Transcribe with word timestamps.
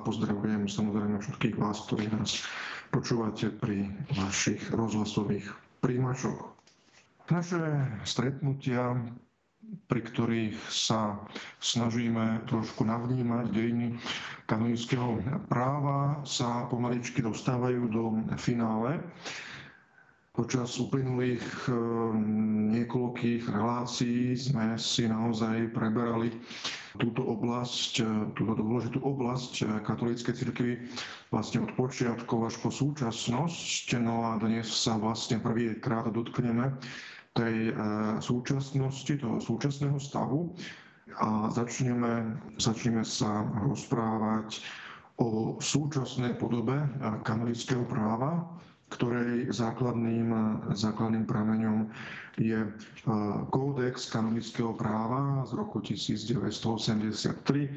Pozdravujem 0.00 0.64
samozrejme 0.64 1.18
všetkých 1.18 1.56
vás, 1.56 1.84
ktorí 1.84 2.08
nás 2.08 2.42
počúvate 2.88 3.52
pri 3.52 3.86
vašich 4.12 4.70
rozhlasových 4.70 5.46
príjimačoch. 5.78 6.56
Naše 7.26 7.60
stretnutia, 8.02 8.98
pri 9.86 10.00
ktorých 10.02 10.58
sa 10.66 11.14
snažíme 11.58 12.42
trošku 12.44 12.82
navnímať 12.82 13.44
dejiny 13.48 13.88
kanonického 14.44 15.22
práva, 15.46 16.18
sa 16.24 16.66
pomaličky 16.66 17.22
dostávajú 17.22 17.86
do 17.86 18.02
finále. 18.34 18.98
Počas 20.30 20.78
uplynulých 20.78 21.42
eh, 21.66 21.74
niekoľkých 22.70 23.50
relácií 23.50 24.38
sme 24.38 24.78
si 24.78 25.10
naozaj 25.10 25.74
preberali 25.74 26.30
túto 27.02 27.26
oblasť, 27.26 27.92
eh, 27.98 28.06
túto 28.38 28.54
dôležitú 28.54 29.02
oblasť 29.02 29.52
eh, 29.58 29.82
katolíckej 29.82 30.34
cirkvi 30.38 30.86
vlastne 31.34 31.66
od 31.66 31.74
počiatkov 31.74 32.46
až 32.46 32.62
po 32.62 32.70
súčasnosť. 32.70 33.98
No 33.98 34.22
a 34.30 34.38
dnes 34.38 34.70
sa 34.70 35.02
vlastne 35.02 35.42
prvýkrát 35.42 36.06
dotkneme 36.14 36.78
tej 37.34 37.70
súčasnosti, 38.18 39.22
toho 39.22 39.38
súčasného 39.38 40.02
stavu 40.02 40.50
a 41.22 41.46
začneme, 41.46 42.42
začneme 42.58 43.06
sa 43.06 43.46
rozprávať 43.70 44.66
o 45.22 45.54
súčasnej 45.62 46.34
podobe 46.42 46.74
kanonického 47.22 47.86
práva, 47.86 48.50
ktorej 48.90 49.48
základným, 49.48 50.34
základným 50.74 51.24
prameňom 51.24 51.86
je 52.36 52.58
e, 52.58 52.68
Kódex 53.48 54.08
kanonického 54.08 54.72
práva 54.74 55.44
z 55.46 55.52
roku 55.54 55.78
1983, 55.78 57.22
e, 57.60 57.70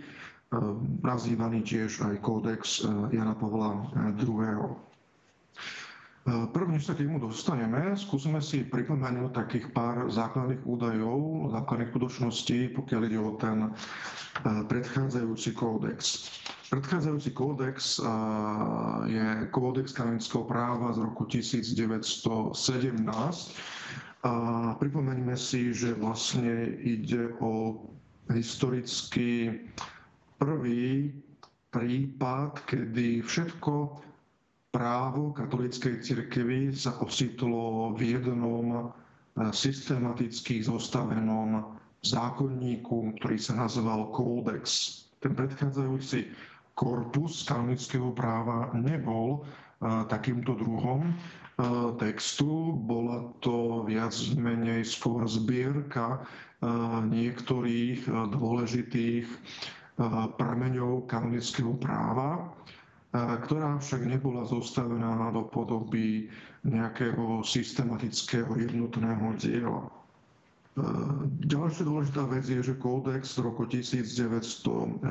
nazývaný 1.01 1.61
tiež 1.61 2.01
aj 2.01 2.15
Kódex 2.19 2.81
e, 2.81 2.89
Jana 3.13 3.35
Pavla 3.35 3.87
II. 4.15 4.92
Prvne, 6.23 6.79
než 6.79 6.87
sa 6.87 6.95
k 6.95 7.03
nemu 7.03 7.19
dostaneme, 7.19 7.99
skúsime 7.99 8.39
si 8.39 8.63
pripomenúť 8.63 9.35
takých 9.35 9.75
pár 9.75 10.07
základných 10.07 10.63
údajov, 10.63 11.51
základných 11.51 11.91
skutočností, 11.91 12.71
pokiaľ 12.79 13.01
ide 13.11 13.19
o 13.19 13.35
ten 13.35 13.75
predchádzajúci 14.71 15.51
kódex. 15.51 16.31
Predchádzajúci 16.71 17.35
kódex 17.35 17.99
je 19.11 19.25
kódex 19.51 19.91
kanonického 19.91 20.47
práva 20.47 20.95
z 20.95 21.03
roku 21.03 21.27
1917. 21.27 22.55
A 24.23 24.33
pripomeňme 24.79 25.35
si, 25.35 25.75
že 25.75 25.91
vlastne 25.99 26.71
ide 26.79 27.35
o 27.43 27.83
historicky 28.31 29.59
prvý 30.39 31.11
prípad, 31.67 32.63
kedy 32.63 33.19
všetko 33.27 33.99
právo 34.73 35.29
katolíckej 35.37 36.01
cirkvi 36.01 36.73
sa 36.73 36.97
ocitlo 36.97 37.93
v 37.93 38.17
jednom 38.17 38.89
systematicky 39.53 40.65
zostavenom 40.65 41.77
zákonníku, 42.03 43.15
ktorý 43.21 43.37
sa 43.39 43.53
nazval 43.55 44.09
kódex. 44.11 44.65
Ten 45.23 45.37
predchádzajúci 45.37 46.27
korpus 46.75 47.45
kanonického 47.47 48.11
práva 48.11 48.73
nebol 48.75 49.39
e, 49.39 49.41
takýmto 50.09 50.57
druhom 50.57 51.05
e, 51.07 51.13
textu. 52.01 52.75
Bola 52.75 53.29
to 53.39 53.87
viac 53.87 54.11
menej 54.35 54.83
skôr 54.83 55.23
zbierka 55.29 56.19
e, 56.19 56.21
niektorých 57.07 58.09
dôležitých 58.09 59.25
prameňov 60.41 61.05
kanonického 61.05 61.77
práva, 61.77 62.49
ktorá 63.13 63.77
však 63.77 64.09
nebola 64.09 64.41
zostavená 64.49 65.29
do 65.29 65.45
podoby 65.45 66.33
nejakého 66.65 67.45
systematického 67.45 68.49
jednotného 68.57 69.37
diela. 69.37 69.85
Ďalšia 71.45 71.85
dôležitá 71.85 72.25
vec 72.25 72.49
je, 72.49 72.65
že 72.65 72.81
kódex 72.81 73.37
z 73.37 73.45
roku 73.45 73.69
1917, 73.69 75.05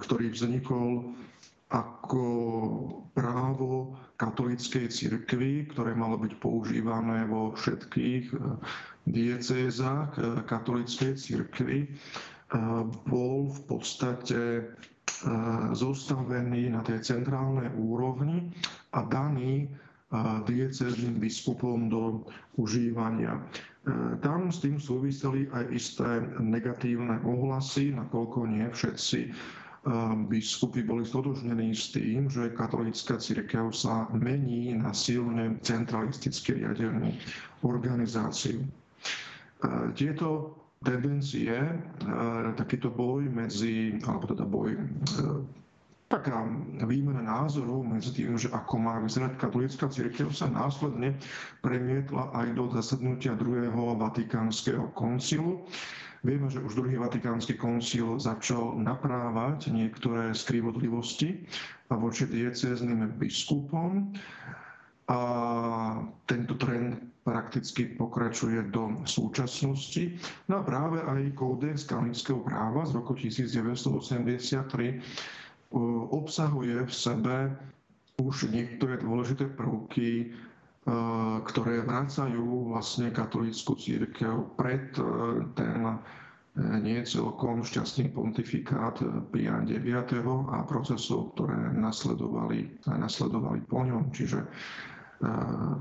ktorý 0.00 0.26
vznikol 0.32 1.12
ako 1.68 2.24
právo 3.12 3.92
katolíckej 4.16 4.88
cirkvi, 4.88 5.68
ktoré 5.68 5.92
malo 5.92 6.16
byť 6.16 6.40
používané 6.40 7.28
vo 7.28 7.52
všetkých 7.52 8.32
diecézach 9.04 10.16
katolíckej 10.48 11.12
cirkvi, 11.20 11.92
bol 13.04 13.52
v 13.52 13.60
podstate 13.68 14.64
zostavený 15.72 16.70
na 16.70 16.82
tej 16.82 17.02
centrálnej 17.02 17.70
úrovni 17.74 18.50
a 18.92 19.02
daný 19.02 19.66
diecezným 20.44 21.20
biskupom 21.20 21.92
do 21.92 22.24
užívania. 22.56 23.36
E, 23.88 24.16
tam 24.20 24.52
s 24.52 24.60
tým 24.60 24.76
súviseli 24.80 25.48
aj 25.52 25.64
isté 25.72 26.08
negatívne 26.40 27.20
ohlasy, 27.24 27.92
nakoľko 27.92 28.48
nie 28.48 28.66
všetci 28.68 29.20
e, 29.24 29.30
biskupy 30.28 30.80
boli 30.84 31.04
stotožnení 31.08 31.72
s 31.72 31.92
tým, 31.92 32.28
že 32.28 32.52
katolická 32.52 33.16
církev 33.16 33.72
sa 33.72 34.08
mení 34.12 34.74
na 34.76 34.92
silne 34.92 35.56
centralisticky 35.64 36.56
riadenú 36.60 37.12
organizáciu. 37.62 38.60
E, 38.60 38.68
tieto 39.94 40.57
tendencie, 40.84 41.54
takýto 42.54 42.90
boj 42.90 43.26
medzi, 43.26 43.98
alebo 44.06 44.24
teda 44.30 44.46
boj 44.46 44.78
taká 46.08 46.40
výmena 46.88 47.20
názorov 47.20 47.84
medzi 47.84 48.16
tým, 48.16 48.40
že 48.40 48.48
ako 48.48 48.80
má 48.80 48.96
vyzerať 49.04 49.36
katolická 49.36 49.92
církev, 49.92 50.32
sa 50.32 50.48
následne 50.48 51.12
premietla 51.60 52.32
aj 52.32 52.56
do 52.56 52.72
zasadnutia 52.72 53.36
druhého 53.36 53.92
vatikánskeho 54.00 54.88
koncilu. 54.96 55.68
Vieme, 56.24 56.48
že 56.50 56.64
už 56.64 56.74
druhý 56.74 56.98
vatikánsky 56.98 57.54
koncil 57.60 58.18
začal 58.18 58.74
naprávať 58.80 59.70
niektoré 59.70 60.32
skrivodlivosti 60.34 61.46
voči 61.92 62.24
diecézným 62.26 63.14
biskupom 63.20 64.10
a 65.12 65.20
tento 66.24 66.56
trend 66.56 67.07
prakticky 67.28 67.92
pokračuje 67.92 68.72
do 68.72 69.04
súčasnosti. 69.04 70.16
No 70.48 70.60
a 70.60 70.62
práve 70.64 71.04
aj 71.04 71.36
kódex 71.36 71.84
kanonického 71.84 72.40
práva 72.40 72.88
z 72.88 72.96
roku 72.96 73.12
1983 73.12 75.04
obsahuje 76.08 76.88
v 76.88 76.92
sebe 76.92 77.52
už 78.16 78.48
niektoré 78.48 78.96
dôležité 78.96 79.44
prvky, 79.52 80.32
ktoré 81.44 81.84
vracajú 81.84 82.72
vlastne 82.72 83.12
katolícku 83.12 83.76
církev 83.76 84.56
pred 84.56 84.96
ten 85.52 85.78
e, 85.84 85.96
nie 86.80 87.04
celkom 87.04 87.60
šťastný 87.60 88.08
pontifikát 88.16 88.96
Pian 89.28 89.68
IX 89.68 90.08
a 90.48 90.64
procesov, 90.64 91.36
ktoré 91.36 91.76
nasledovali, 91.76 92.88
nasledovali 92.88 93.60
po 93.68 93.84
ňom. 93.84 94.08
Čiže 94.16 94.48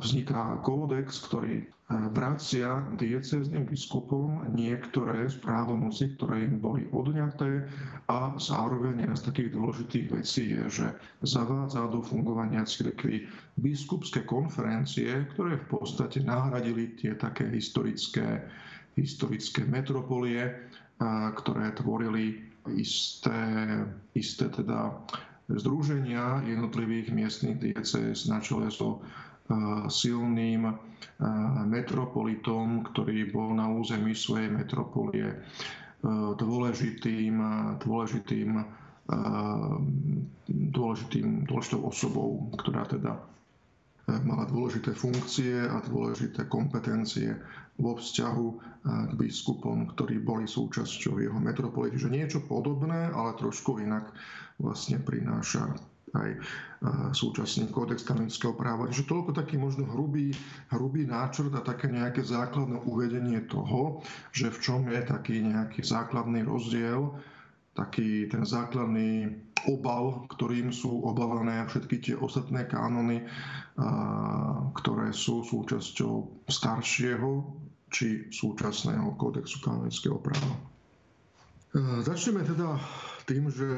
vzniká 0.02 0.58
kódex, 0.66 1.22
ktorý 1.30 1.70
vracia 1.88 2.84
diecezným 3.00 3.64
biskupom 3.64 4.44
niektoré 4.52 5.32
z 5.32 5.40
ktoré 6.20 6.44
im 6.44 6.60
boli 6.60 6.84
odňaté 6.92 7.64
a 8.12 8.36
zároveň 8.36 9.08
z 9.16 9.22
takých 9.24 9.56
dôležitých 9.56 10.06
vecí 10.12 10.52
je, 10.52 10.64
že 10.68 10.88
zavádza 11.24 11.88
do 11.88 12.04
fungovania 12.04 12.68
cirkvi 12.68 13.24
biskupské 13.56 14.28
konferencie, 14.28 15.32
ktoré 15.32 15.64
v 15.64 15.80
podstate 15.80 16.20
nahradili 16.28 16.92
tie 17.00 17.16
také 17.16 17.48
historické, 17.48 18.44
historické 19.00 19.64
metropolie, 19.64 20.60
ktoré 21.40 21.72
tvorili 21.72 22.44
isté, 22.76 23.32
isté 24.12 24.52
teda 24.52 24.92
združenia 25.48 26.44
jednotlivých 26.44 27.12
miestnych 27.16 27.58
diecéz. 27.60 28.28
Na 28.28 28.44
čele 28.44 28.68
so 28.68 29.00
silným 29.88 30.76
metropolitom, 31.72 32.84
ktorý 32.92 33.32
bol 33.32 33.56
na 33.56 33.72
území 33.72 34.12
svojej 34.12 34.52
metropolie 34.52 35.40
dôležitým, 36.36 37.36
dôležitým, 37.80 38.50
dôležitým, 40.52 41.28
dôležitou 41.48 41.80
osobou, 41.88 42.52
ktorá 42.60 42.84
teda 42.92 43.16
mala 44.24 44.48
dôležité 44.48 44.96
funkcie 44.96 45.68
a 45.68 45.80
dôležité 45.84 46.48
kompetencie 46.48 47.36
vo 47.78 47.94
vzťahu 47.98 48.48
k 48.84 49.12
biskupom, 49.14 49.94
ktorí 49.94 50.22
boli 50.22 50.50
súčasťou 50.50 51.22
jeho 51.22 51.38
metropolie. 51.38 51.94
Čiže 51.94 52.10
niečo 52.14 52.40
podobné, 52.46 53.14
ale 53.14 53.38
trošku 53.38 53.78
inak 53.82 54.10
vlastne 54.58 54.98
prináša 54.98 55.78
aj 56.16 56.40
súčasný 57.12 57.68
kódex 57.68 58.02
kanonického 58.08 58.56
práva. 58.56 58.88
Čiže 58.88 59.12
toľko 59.12 59.32
taký 59.36 59.60
možno 59.60 59.86
hrubý, 59.92 60.32
hrubý 60.72 61.04
náčrt 61.04 61.52
a 61.54 61.62
také 61.62 61.92
nejaké 61.92 62.24
základné 62.24 62.80
uvedenie 62.88 63.44
toho, 63.46 64.02
že 64.32 64.50
v 64.50 64.58
čom 64.64 64.82
je 64.88 65.02
taký 65.04 65.44
nejaký 65.44 65.84
základný 65.84 66.48
rozdiel 66.48 67.12
taký 67.78 68.26
ten 68.26 68.42
základný 68.42 69.38
obal, 69.70 70.26
ktorým 70.34 70.74
sú 70.74 71.06
obávané 71.06 71.62
všetky 71.70 72.02
tie 72.02 72.16
ostatné 72.18 72.66
kánony, 72.66 73.22
ktoré 74.74 75.14
sú 75.14 75.46
súčasťou 75.46 76.46
staršieho 76.50 77.46
či 77.88 78.28
súčasného 78.32 79.16
kódexu 79.16 79.64
kanonického 79.64 80.20
práva. 80.20 80.56
Začneme 82.04 82.44
teda 82.48 82.80
tým, 83.28 83.52
že 83.52 83.70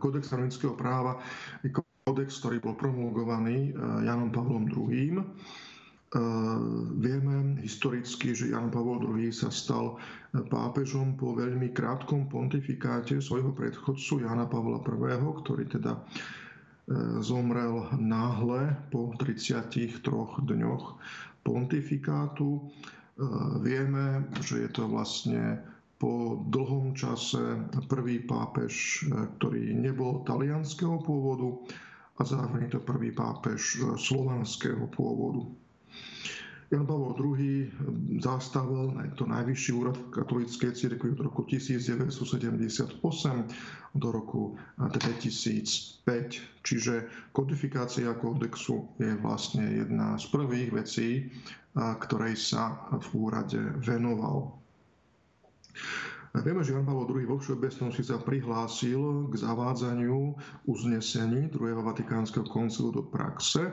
kódex 0.00 0.28
kanonického 0.32 0.72
práva 0.72 1.20
je 1.60 1.72
kódex, 1.72 2.40
ktorý 2.40 2.64
bol 2.64 2.74
promulgovaný 2.74 3.76
Janom 4.02 4.32
Pavlom 4.32 4.66
II 4.68 5.20
Vieme 7.00 7.56
historicky, 7.64 8.36
že 8.36 8.52
Jan 8.52 8.68
Pavol 8.68 9.00
II 9.00 9.32
sa 9.32 9.48
stal 9.48 9.96
pápežom 10.36 11.16
po 11.16 11.32
veľmi 11.32 11.72
krátkom 11.72 12.28
pontifikáte 12.28 13.16
svojho 13.24 13.56
predchodcu 13.56 14.20
Jana 14.20 14.44
Pavla 14.44 14.84
I, 14.84 15.16
ktorý 15.16 15.64
teda 15.72 15.96
e, 15.96 16.00
zomrel 17.20 17.88
náhle 17.96 18.76
po 18.90 19.14
33 19.18 20.02
dňoch 20.42 20.98
pontifikátu. 21.42 22.58
E, 22.58 22.62
vieme, 23.62 24.26
že 24.42 24.66
je 24.66 24.70
to 24.70 24.88
vlastne 24.88 25.62
po 25.98 26.42
dlhom 26.50 26.94
čase 26.98 27.38
prvý 27.86 28.22
pápež, 28.26 29.06
e, 29.06 29.26
ktorý 29.38 29.74
nebol 29.74 30.26
talianského 30.26 30.98
pôvodu 31.02 31.54
a 32.18 32.26
zároveň 32.26 32.70
to 32.70 32.78
prvý 32.82 33.10
pápež 33.10 33.82
slovanského 33.98 34.86
pôvodu. 34.90 35.46
Jan 36.72 36.86
Pavel 36.88 37.12
II 37.20 37.68
zastavil 38.24 38.96
to 39.20 39.28
najvyšší 39.28 39.72
úrad 39.76 39.92
v 39.92 40.08
katolíckej 40.08 40.72
cirkvi 40.72 41.12
od 41.12 41.20
roku 41.20 41.44
1978 41.44 42.96
do 43.94 44.08
roku 44.08 44.56
2005. 44.80 46.00
Čiže 46.64 46.94
kodifikácia 47.36 48.16
kódexu 48.16 48.88
je 48.96 49.12
vlastne 49.20 49.84
jedna 49.84 50.16
z 50.16 50.24
prvých 50.32 50.72
vecí, 50.72 51.28
ktorej 51.76 52.40
sa 52.40 52.88
v 52.88 53.08
úrade 53.20 53.60
venoval. 53.84 54.56
Vieme, 56.32 56.64
že 56.64 56.72
Jan 56.72 56.88
Pavel 56.88 57.04
II 57.04 57.28
vo 57.28 57.36
všeobecnosti 57.36 58.00
sa 58.00 58.16
prihlásil 58.16 59.28
k 59.28 59.34
zavádzaniu 59.36 60.32
uznesení 60.64 61.52
druhého 61.52 61.84
Vatikánskeho 61.84 62.48
koncilu 62.48 62.88
do 62.96 63.04
praxe 63.04 63.68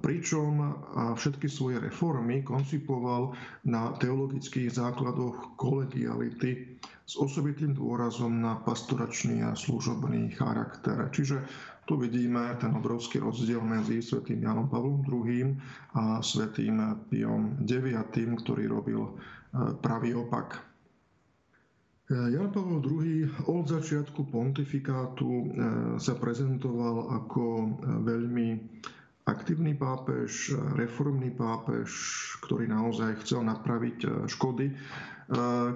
pričom 0.00 0.72
všetky 1.20 1.44
svoje 1.44 1.84
reformy 1.84 2.40
koncipoval 2.40 3.36
na 3.68 3.92
teologických 4.00 4.72
základoch 4.72 5.60
kolegiality 5.60 6.80
s 7.04 7.18
osobitým 7.18 7.74
dôrazom 7.74 8.38
na 8.38 8.56
pastoračný 8.62 9.42
a 9.42 9.58
služobný 9.58 10.30
charakter. 10.32 11.10
Čiže 11.10 11.42
tu 11.90 11.98
vidíme 11.98 12.54
ten 12.62 12.70
obrovský 12.70 13.18
rozdiel 13.18 13.58
medzi 13.66 13.98
svätým 13.98 14.46
Janom 14.46 14.70
Pavlom 14.70 15.02
II 15.10 15.58
a 15.98 16.22
svätým 16.22 16.78
Piom 17.10 17.58
IX, 17.66 18.06
ktorý 18.14 18.70
robil 18.70 19.02
e, 19.02 19.12
pravý 19.82 20.14
opak. 20.14 20.54
E, 20.54 20.60
Jan 22.30 22.54
Pavel 22.54 22.78
II 22.78 23.50
od 23.50 23.66
začiatku 23.66 24.30
pontifikátu 24.30 25.26
e, 25.26 25.44
sa 25.98 26.14
prezentoval 26.14 27.10
ako 27.10 27.42
veľmi 28.06 28.48
aktívny 29.30 29.78
pápež, 29.78 30.58
reformný 30.74 31.30
pápež, 31.30 31.88
ktorý 32.42 32.66
naozaj 32.66 33.22
chcel 33.22 33.46
napraviť 33.46 33.98
e, 34.02 34.08
škody, 34.26 34.66
e, 34.66 34.74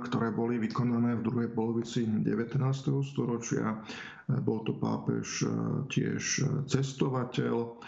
ktoré 0.02 0.34
boli 0.34 0.58
vykonané 0.58 1.14
v 1.14 1.22
druhej 1.22 1.48
polovici 1.54 2.02
19. 2.02 2.58
storočia. 3.06 3.78
E, 4.26 4.38
bol 4.42 4.66
to 4.66 4.74
pápež 4.74 5.46
tiež 5.86 6.22
cestovateľ, 6.66 7.78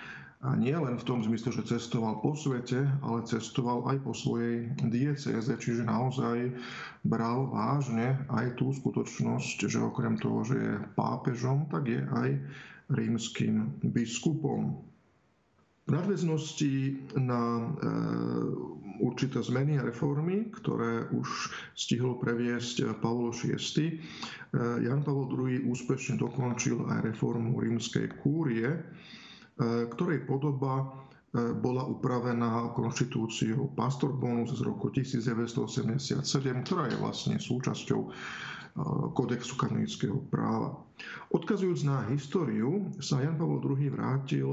a 0.45 0.53
nie 0.55 0.77
len 0.77 0.95
v 0.95 1.07
tom 1.09 1.25
zmysle, 1.27 1.51
že 1.51 1.67
cestoval 1.67 2.23
po 2.23 2.37
svete, 2.37 2.87
ale 3.03 3.27
cestoval 3.27 3.89
aj 3.91 3.99
po 4.05 4.13
svojej 4.15 4.69
diecéze, 4.87 5.49
čiže 5.49 5.83
naozaj 5.83 6.55
bral 7.03 7.51
vážne 7.51 8.21
aj 8.31 8.55
tú 8.55 8.71
skutočnosť, 8.71 9.67
že 9.67 9.83
okrem 9.83 10.15
toho, 10.21 10.47
že 10.47 10.57
je 10.61 10.75
pápežom, 10.95 11.67
tak 11.73 11.89
je 11.91 11.99
aj 11.99 12.31
rímským 12.95 13.81
biskupom 13.91 14.87
nadväznosti 15.87 16.75
na 17.23 17.41
e, 17.41 17.67
určité 18.99 19.39
zmeny 19.39 19.79
a 19.79 19.87
reformy, 19.87 20.51
ktoré 20.51 21.07
už 21.15 21.55
stihol 21.79 22.19
previesť 22.19 22.99
Pavlo 22.99 23.31
VI. 23.31 23.55
E, 23.55 23.93
Jan 24.83 25.07
Pavel 25.07 25.31
II 25.31 25.71
úspešne 25.71 26.19
dokončil 26.19 26.83
aj 26.91 27.15
reformu 27.15 27.63
rímskej 27.63 28.19
kúrie, 28.23 28.67
ktorej 29.97 30.29
podoba 30.29 30.85
bola 31.65 31.81
upravená 31.89 32.77
konštitúciou 32.77 33.73
Pastor 33.73 34.13
Bonus 34.13 34.53
z 34.53 34.61
roku 34.61 34.93
1987, 34.93 36.21
ktorá 36.61 36.93
je 36.93 36.97
vlastne 37.01 37.41
súčasťou 37.41 38.01
kodexu 39.17 39.57
kanonického 39.57 40.21
práva. 40.29 40.77
Odkazujúc 41.33 41.81
na 41.89 42.05
históriu, 42.13 42.93
sa 43.01 43.25
Jan 43.25 43.41
Pavel 43.41 43.65
II 43.65 43.89
vrátil 43.97 44.49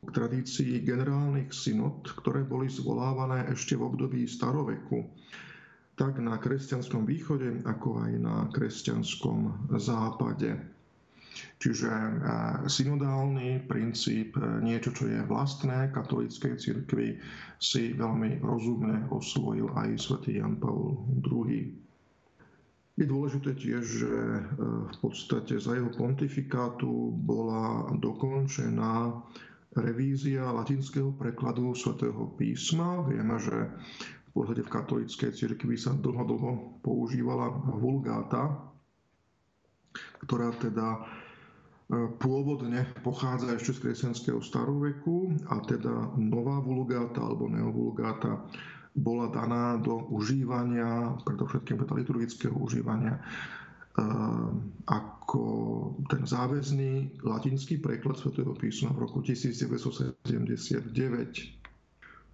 k 0.00 0.08
tradícii 0.08 0.80
generálnych 0.80 1.52
synod, 1.52 2.08
ktoré 2.24 2.40
boli 2.40 2.72
zvolávané 2.72 3.52
ešte 3.52 3.76
v 3.76 3.84
období 3.84 4.24
staroveku, 4.24 5.04
tak 6.00 6.16
na 6.16 6.40
kresťanskom 6.40 7.04
východe, 7.04 7.60
ako 7.68 8.00
aj 8.08 8.12
na 8.16 8.36
kresťanskom 8.56 9.68
západe. 9.76 10.56
Čiže 11.60 11.92
e, 11.92 12.10
synodálny 12.72 13.68
princíp, 13.68 14.40
e, 14.40 14.64
niečo, 14.64 14.96
čo 14.96 15.12
je 15.12 15.20
vlastné 15.28 15.92
katolíckej 15.92 16.56
cirkvi, 16.56 17.20
si 17.60 17.92
veľmi 17.92 18.40
rozumne 18.40 19.04
osvojil 19.12 19.68
aj 19.76 20.00
svätý 20.00 20.40
Jan 20.40 20.56
Paul 20.56 20.96
II. 21.20 21.68
Je 22.96 23.04
dôležité 23.04 23.52
tiež, 23.56 23.84
že 23.84 24.08
e, 24.08 24.40
v 24.88 24.96
podstate 25.04 25.60
za 25.60 25.76
jeho 25.76 25.92
pontifikátu 25.92 27.12
bola 27.12 27.92
dokončená 28.00 29.20
revízia 29.74 30.50
latinského 30.50 31.14
prekladu 31.14 31.70
svätého 31.74 32.34
písma. 32.34 33.06
Vieme, 33.06 33.38
že 33.38 33.70
v 34.26 34.30
podstate 34.34 34.62
v 34.62 34.72
katolíckej 34.72 35.30
cirkvi 35.30 35.74
sa 35.74 35.94
dlho, 35.94 36.22
dlho 36.22 36.50
používala 36.82 37.50
vulgáta, 37.72 38.70
ktorá 40.22 40.54
teda 40.54 40.88
e, 40.94 41.00
pôvodne 42.18 42.86
pochádza 43.02 43.58
ešte 43.58 43.74
z 43.74 43.82
kresťanského 43.84 44.38
staroveku 44.38 45.34
a 45.50 45.58
teda 45.62 46.14
nová 46.16 46.58
vulgáta 46.58 47.22
alebo 47.22 47.46
neovulgáta 47.46 48.46
bola 48.90 49.30
daná 49.30 49.78
do 49.78 50.02
užívania, 50.10 51.14
predovšetkým 51.22 51.78
do 51.78 51.94
liturgického 51.94 52.54
užívania 52.54 53.22
ako 54.86 55.42
ten 56.10 56.22
záväzný 56.26 57.22
latinský 57.22 57.78
preklad 57.78 58.18
svätého 58.18 58.54
písma 58.54 58.90
v 58.94 59.06
roku 59.06 59.22
1979. 59.22 60.90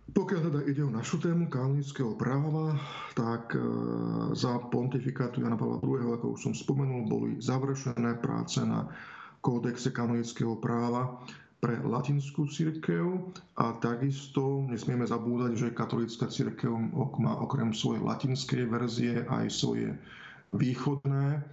Pokiaľ 0.07 0.41
teda 0.49 0.61
ide 0.71 0.87
o 0.87 0.95
našu 0.95 1.19
tému 1.19 1.51
kanonického 1.51 2.15
práva, 2.15 2.79
tak 3.19 3.59
e, 3.59 3.61
za 4.39 4.63
pontifikátu 4.71 5.43
Jana 5.43 5.59
Pavla 5.59 5.83
II, 5.83 6.15
ako 6.15 6.39
už 6.39 6.41
som 6.47 6.55
spomenul, 6.55 7.11
boli 7.11 7.43
završené 7.43 8.23
práce 8.23 8.63
na 8.63 8.87
kódexe 9.43 9.91
kanonického 9.91 10.63
práva 10.63 11.19
pre 11.59 11.83
latinskú 11.83 12.47
církev 12.47 13.35
a 13.59 13.75
takisto 13.83 14.63
nesmieme 14.71 15.03
zabúdať, 15.03 15.53
že 15.59 15.75
katolická 15.75 16.31
církev 16.31 16.71
má 17.19 17.35
okrem 17.43 17.75
svojej 17.75 17.99
latinskej 18.07 18.63
verzie 18.71 19.27
aj 19.27 19.51
svoje 19.51 19.91
východné, 20.57 21.45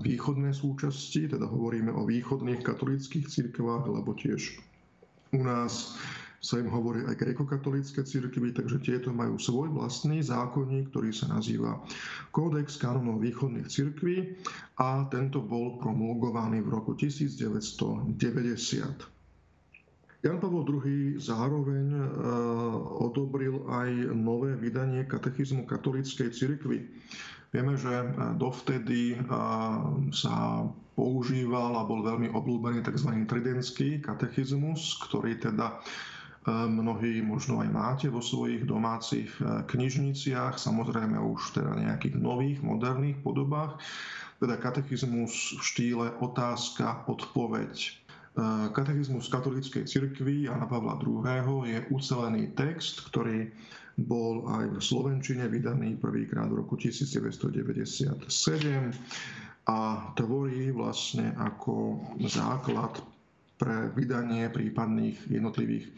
východné 0.00 0.50
súčasti, 0.54 1.28
teda 1.28 1.46
hovoríme 1.46 1.90
o 1.92 2.06
východných 2.06 2.62
katolických 2.62 3.26
cirkvách, 3.26 3.90
alebo 3.90 4.14
tiež 4.14 4.58
u 5.34 5.42
nás 5.44 5.98
sa 6.38 6.62
im 6.62 6.70
hovorí 6.70 7.02
aj 7.02 7.18
grekokatolícke 7.18 8.06
cirkvy, 8.06 8.54
takže 8.54 8.78
tieto 8.78 9.10
majú 9.10 9.34
svoj 9.42 9.74
vlastný 9.74 10.22
zákonník, 10.22 10.94
ktorý 10.94 11.10
sa 11.10 11.26
nazýva 11.34 11.82
Kódex 12.30 12.78
kanonov 12.78 13.18
východných 13.18 13.66
cirkví 13.66 14.38
a 14.78 15.02
tento 15.10 15.42
bol 15.42 15.82
promulgovaný 15.82 16.62
v 16.62 16.70
roku 16.70 16.94
1990. 16.94 18.14
Jan 20.18 20.38
Pavel 20.42 20.66
II 20.66 21.14
zároveň 21.14 21.86
e, 21.94 22.02
odobril 23.02 23.62
aj 23.70 23.90
nové 24.18 24.54
vydanie 24.58 25.06
katechizmu 25.06 25.62
katolíckej 25.62 26.34
cirkvi. 26.34 26.90
Vieme, 27.48 27.74
že 27.80 27.90
e, 27.90 28.06
dovtedy 28.36 29.14
e, 29.14 29.18
sa 30.12 30.66
používal 30.98 31.78
a 31.78 31.86
bol 31.86 32.02
veľmi 32.02 32.34
obľúbený 32.34 32.82
tzv. 32.82 33.24
tridentský 33.30 34.02
katechizmus, 34.02 34.98
ktorý 35.06 35.38
teda 35.38 35.78
mnohí 36.48 37.20
možno 37.20 37.60
aj 37.60 37.68
máte 37.68 38.06
vo 38.08 38.24
svojich 38.24 38.64
domácich 38.64 39.28
knižniciach, 39.68 40.56
samozrejme 40.56 41.20
už 41.20 41.60
teda 41.60 41.76
nejakých 41.76 42.16
nových, 42.16 42.58
moderných 42.64 43.20
podobách, 43.20 43.76
teda 44.40 44.56
katechizmus 44.56 45.60
v 45.60 45.62
štýle 45.62 46.06
otázka, 46.24 47.04
odpoveď. 47.04 48.00
Katechizmus 48.70 49.26
katolíckej 49.28 49.84
cirkvi 49.90 50.46
Jana 50.46 50.70
Pavla 50.70 50.94
II. 51.02 51.66
je 51.66 51.78
ucelený 51.90 52.54
text, 52.54 53.02
ktorý 53.10 53.50
bol 53.98 54.46
aj 54.46 54.64
v 54.70 54.78
Slovenčine 54.78 55.50
vydaný 55.50 55.98
prvýkrát 55.98 56.46
v 56.46 56.62
roku 56.62 56.78
1997 56.78 58.30
a 59.68 59.78
tvorí 60.14 60.70
vlastne 60.70 61.34
ako 61.34 61.98
základ 62.30 63.02
pre 63.58 63.90
vydanie 63.98 64.46
prípadných 64.54 65.18
jednotlivých 65.26 65.90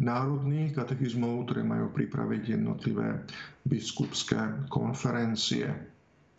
národných 0.00 0.72
katechizmov, 0.72 1.44
ktoré 1.44 1.60
majú 1.60 1.92
pripraviť 1.92 2.56
jednotlivé 2.56 3.20
biskupské 3.68 4.64
konferencie. 4.72 5.68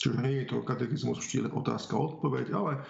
Čiže 0.02 0.18
nie 0.18 0.44
je 0.44 0.50
to 0.50 0.66
katechizmus 0.66 1.22
v 1.22 1.28
štýle 1.30 1.50
otázka-odpoveď, 1.54 2.58
ale 2.58 2.82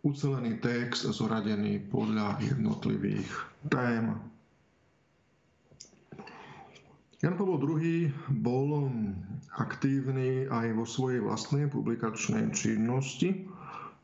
ucelený 0.00 0.64
text 0.64 1.04
zoradený 1.12 1.92
podľa 1.92 2.40
jednotlivých 2.40 3.28
tém. 3.68 4.16
Jan 7.20 7.36
Pavel 7.36 7.60
II 7.60 8.08
bol 8.40 8.88
aktívny 9.60 10.48
aj 10.48 10.72
vo 10.72 10.88
svojej 10.88 11.20
vlastnej 11.20 11.68
publikačnej 11.68 12.48
činnosti. 12.56 13.44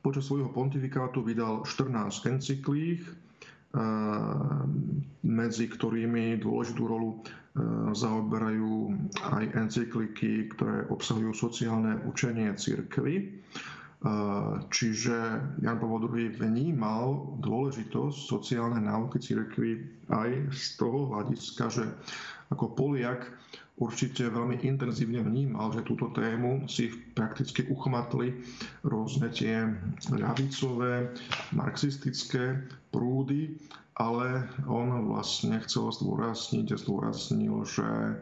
Počas 0.04 0.28
svojho 0.28 0.52
pontifikátu 0.52 1.24
vydal 1.24 1.64
14 1.64 2.28
encyklík, 2.28 3.00
eh, 3.00 3.12
medzi 5.24 5.64
ktorými 5.64 6.44
dôležitú 6.44 6.82
rolu 6.84 7.24
eh, 7.24 7.32
zaoberajú 7.96 8.92
aj 9.32 9.44
encykliky, 9.64 10.52
ktoré 10.52 10.84
obsahujú 10.92 11.32
sociálne 11.32 11.96
učenie 12.04 12.52
cirkvy. 12.52 13.32
Čiže 14.68 15.16
Jan 15.64 15.80
Pavel 15.80 16.04
II 16.12 16.28
vnímal 16.36 17.38
dôležitosť 17.40 18.16
sociálnej 18.28 18.84
náuky 18.84 19.16
cirkvy 19.16 19.82
aj 20.12 20.52
z 20.52 20.64
toho 20.76 21.10
hľadiska, 21.10 21.64
že 21.72 21.84
ako 22.52 22.76
Poliak 22.76 23.26
určite 23.80 24.28
veľmi 24.28 24.60
intenzívne 24.64 25.20
vnímal, 25.24 25.72
že 25.72 25.84
túto 25.88 26.12
tému 26.12 26.68
si 26.68 26.92
prakticky 27.16 27.68
uchmatli 27.72 28.36
rôzne 28.84 29.32
tie 29.32 29.68
ľavicové, 30.12 31.12
marxistické 31.52 32.62
prúdy, 32.92 33.56
ale 33.96 34.44
on 34.68 34.92
vlastne 35.08 35.56
chcel 35.64 35.88
zdôrazniť 35.88 36.66
a 36.72 36.80
zdôraznil, 36.80 37.64
že 37.64 37.88
e, 37.88 38.14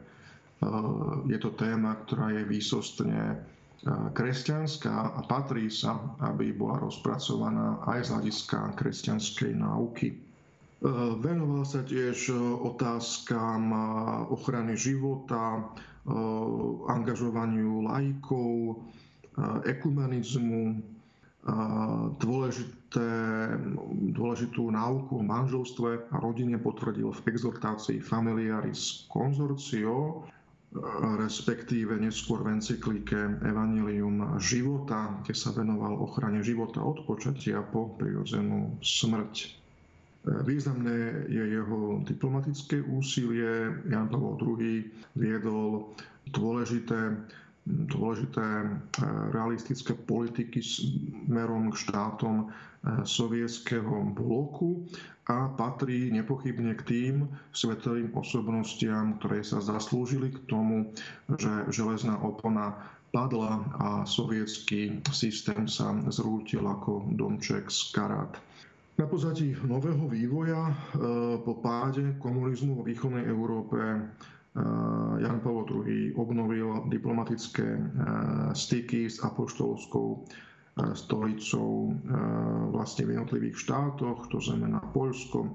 je 1.35 1.39
to 1.43 1.51
téma, 1.55 1.99
ktorá 2.07 2.31
je 2.31 2.43
výsostne 2.47 3.43
kresťanská 3.87 5.17
a 5.17 5.21
patrí 5.29 5.69
sa, 5.69 6.01
aby 6.25 6.57
bola 6.57 6.81
rozpracovaná 6.81 7.85
aj 7.85 8.09
z 8.09 8.09
hľadiska 8.17 8.59
kresťanskej 8.81 9.53
náuky. 9.61 10.09
E, 10.09 10.17
venoval 11.21 11.69
sa 11.69 11.85
tiež 11.85 12.33
e, 12.33 12.37
otázkam 12.65 13.63
e, 13.73 13.79
ochrany 14.33 14.75
života, 14.77 15.65
angažovaniu 16.85 17.89
lajkov, 17.89 18.77
ekumenizmu, 19.65 20.85
dôležité, 22.21 23.09
dôležitú 24.13 24.69
náuku 24.69 25.13
o 25.17 25.25
manželstve 25.25 26.13
a 26.13 26.17
rodine 26.21 26.61
potvrdil 26.61 27.09
v 27.09 27.21
exhortácii 27.25 28.05
Familiaris 28.05 29.09
Consortio, 29.09 30.29
respektíve 31.23 31.95
neskôr 32.03 32.43
v 32.43 32.59
encyklike 32.59 33.39
Evangelium 33.47 34.39
života, 34.43 35.23
kde 35.23 35.35
sa 35.35 35.55
venoval 35.55 35.95
ochrane 36.03 36.43
života 36.43 36.83
od 36.83 37.07
počatia 37.07 37.63
po 37.63 37.95
prirodzenú 37.95 38.75
smrť. 38.83 39.63
Významné 40.25 41.29
je 41.31 41.45
jeho 41.61 42.01
diplomatické 42.03 42.81
úsilie. 42.91 43.71
Jan 43.87 44.09
Pavel 44.09 44.41
II 44.41 44.83
viedol 45.15 45.95
dôležité, 46.33 47.23
dôležité 47.67 48.45
e, 48.45 48.67
realistické 49.33 49.97
politiky 49.97 50.61
smerom 50.61 51.73
k 51.73 51.81
štátom 51.81 52.37
e, 52.41 52.47
sovietského 53.03 54.05
bloku 54.13 54.85
a 55.25 55.49
patrí 55.49 56.13
nepochybne 56.13 56.77
k 56.77 56.83
tým 56.85 57.15
svetovým 57.51 58.13
osobnostiam, 58.13 59.17
ktoré 59.17 59.41
sa 59.41 59.65
zaslúžili 59.65 60.29
k 60.29 60.45
tomu, 60.45 60.93
že 61.41 61.49
železná 61.73 62.21
opona 62.21 62.77
padla 63.09 63.65
a 63.81 63.89
sovietský 64.05 65.01
systém 65.09 65.65
sa 65.65 65.97
zrútil 66.13 66.61
ako 66.61 67.09
domček 67.17 67.73
z 67.73 67.95
karát. 67.97 68.37
Na 68.95 69.09
pozadí 69.09 69.57
nového 69.65 70.05
vývoja 70.07 70.69
e, 70.69 70.75
po 71.41 71.57
páde 71.59 72.15
komunizmu 72.21 72.79
vo 72.79 72.85
východnej 72.85 73.25
Európe 73.25 73.81
Jan 75.19 75.41
Pavel 75.43 75.67
II 75.83 76.15
obnovil 76.15 76.87
diplomatické 76.87 77.67
e, 77.75 77.83
styky 78.55 79.11
s 79.11 79.19
apoštolskou 79.19 80.23
stolicou 80.95 81.95
vlastne 82.75 83.07
v 83.07 83.15
jednotlivých 83.15 83.63
štátoch, 83.63 84.27
to 84.27 84.43
znamená 84.43 84.83
Poľsko, 84.91 85.55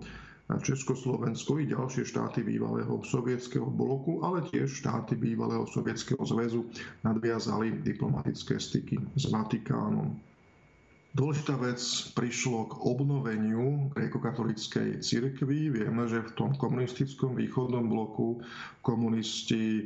Československo 0.57 1.61
i 1.61 1.69
ďalšie 1.69 2.09
štáty 2.09 2.41
bývalého 2.41 3.03
sovietského 3.05 3.69
bloku, 3.69 4.25
ale 4.25 4.41
tiež 4.49 4.81
štáty 4.81 5.13
bývalého 5.13 5.69
sovietského 5.69 6.25
zväzu 6.25 6.65
nadviazali 7.05 7.85
diplomatické 7.85 8.57
styky 8.57 8.97
s 9.13 9.29
Vatikánom. 9.29 10.28
Dôležitá 11.09 11.57
vec 11.57 11.81
prišlo 12.13 12.69
k 12.69 12.73
obnoveniu 12.85 13.89
grékokatolíckej 13.97 15.01
cirkvi. 15.01 15.73
Vieme, 15.73 16.05
že 16.05 16.21
v 16.21 16.35
tom 16.37 16.51
komunistickom 16.53 17.33
východnom 17.33 17.81
bloku 17.89 18.45
komunisti 18.85 19.81
e, 19.81 19.83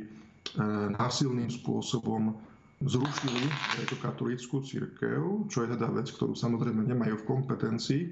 násilným 0.92 1.48
spôsobom 1.48 2.36
zrušili 2.84 3.40
grékokatolíckú 3.72 4.60
církev, 4.60 5.48
čo 5.48 5.64
je 5.64 5.72
teda 5.72 5.88
vec, 5.96 6.12
ktorú 6.12 6.36
samozrejme 6.36 6.84
nemajú 6.84 7.16
v 7.16 7.28
kompetencii, 7.28 8.02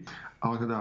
ale 0.41 0.65
teda 0.65 0.79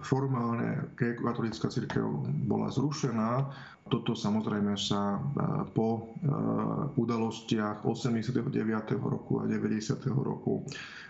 formálne 0.00 0.92
grékokatolícka 0.94 1.68
církev 1.68 2.04
bola 2.44 2.68
zrušená. 2.68 3.48
Toto 3.84 4.12
samozrejme 4.12 4.76
sa 4.76 5.20
po 5.72 6.12
udalostiach 6.94 7.84
89. 7.84 8.52
roku 8.98 9.40
a 9.40 9.48
90. 9.48 9.96
roku 10.12 10.64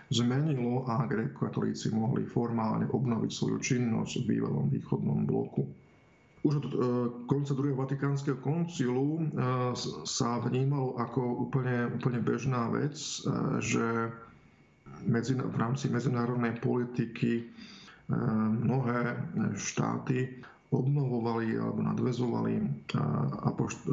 zmenilo 0.09 0.85
a 0.85 1.05
grékokatolíci 1.05 1.89
mohli 1.89 2.25
formálne 2.25 2.85
obnoviť 2.85 3.31
svoju 3.31 3.57
činnosť 3.57 4.21
v 4.21 4.27
bývalom 4.27 4.69
východnom 4.69 5.25
bloku. 5.25 5.65
Už 6.45 6.61
od 6.61 6.65
e, 6.69 6.73
konca 7.25 7.57
druhého 7.57 7.73
vatikánskeho 7.73 8.37
koncilu 8.37 9.17
e, 9.17 9.21
sa 10.05 10.37
vnímalo 10.37 10.93
ako 10.93 11.49
úplne, 11.49 11.89
úplne 11.89 12.21
bežná 12.21 12.69
vec, 12.69 12.93
e, 12.93 13.17
že 13.65 14.13
medzi, 15.09 15.33
v 15.33 15.57
rámci 15.57 15.89
medzinárodnej 15.89 16.61
politiky 16.61 17.49
mnohé 18.09 19.17
štáty 19.57 20.43
obnovovali 20.69 21.57
alebo 21.57 21.81
nadvezovali 21.81 22.61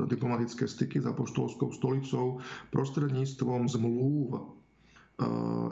diplomatické 0.09 0.69
styky 0.69 1.01
s 1.01 1.07
apoštolskou 1.07 1.73
stolicou 1.73 2.41
prostredníctvom 2.75 3.69
zmluv. 3.69 4.53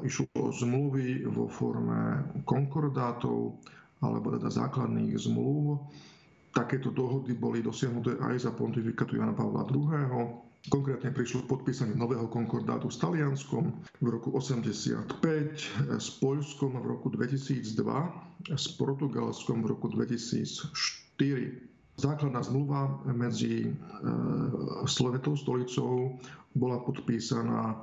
Išlo 0.06 0.30
o 0.38 0.52
zmluvy 0.54 1.26
vo 1.26 1.50
forme 1.50 2.24
konkordátov 2.46 3.58
alebo 4.00 4.32
teda 4.32 4.48
základných 4.48 5.12
zmluv, 5.18 5.90
Takéto 6.50 6.90
dohody 6.90 7.38
boli 7.38 7.62
dosiahnuté 7.62 8.18
aj 8.18 8.42
za 8.42 8.50
pontifikátu 8.50 9.22
Jana 9.22 9.30
Pavla 9.30 9.62
II. 9.70 10.49
Konkrétne 10.68 11.08
prišlo 11.16 11.48
k 11.48 11.56
podpísaniu 11.56 11.96
nového 11.96 12.28
konkordátu 12.28 12.92
s 12.92 13.00
Talianskom 13.00 13.72
v 14.04 14.06
roku 14.12 14.28
85, 14.36 15.08
s 15.96 16.08
Poľskom 16.20 16.76
v 16.76 16.84
roku 16.84 17.08
2002, 17.08 17.64
s 18.52 18.66
Portugalskom 18.76 19.64
v 19.64 19.66
roku 19.72 19.88
2004. 19.88 20.68
Základná 21.96 22.44
zmluva 22.44 23.00
medzi 23.08 23.68
e, 23.68 23.70
Slovetou 24.84 25.32
stolicou 25.32 26.20
bola 26.52 26.76
podpísaná 26.84 27.80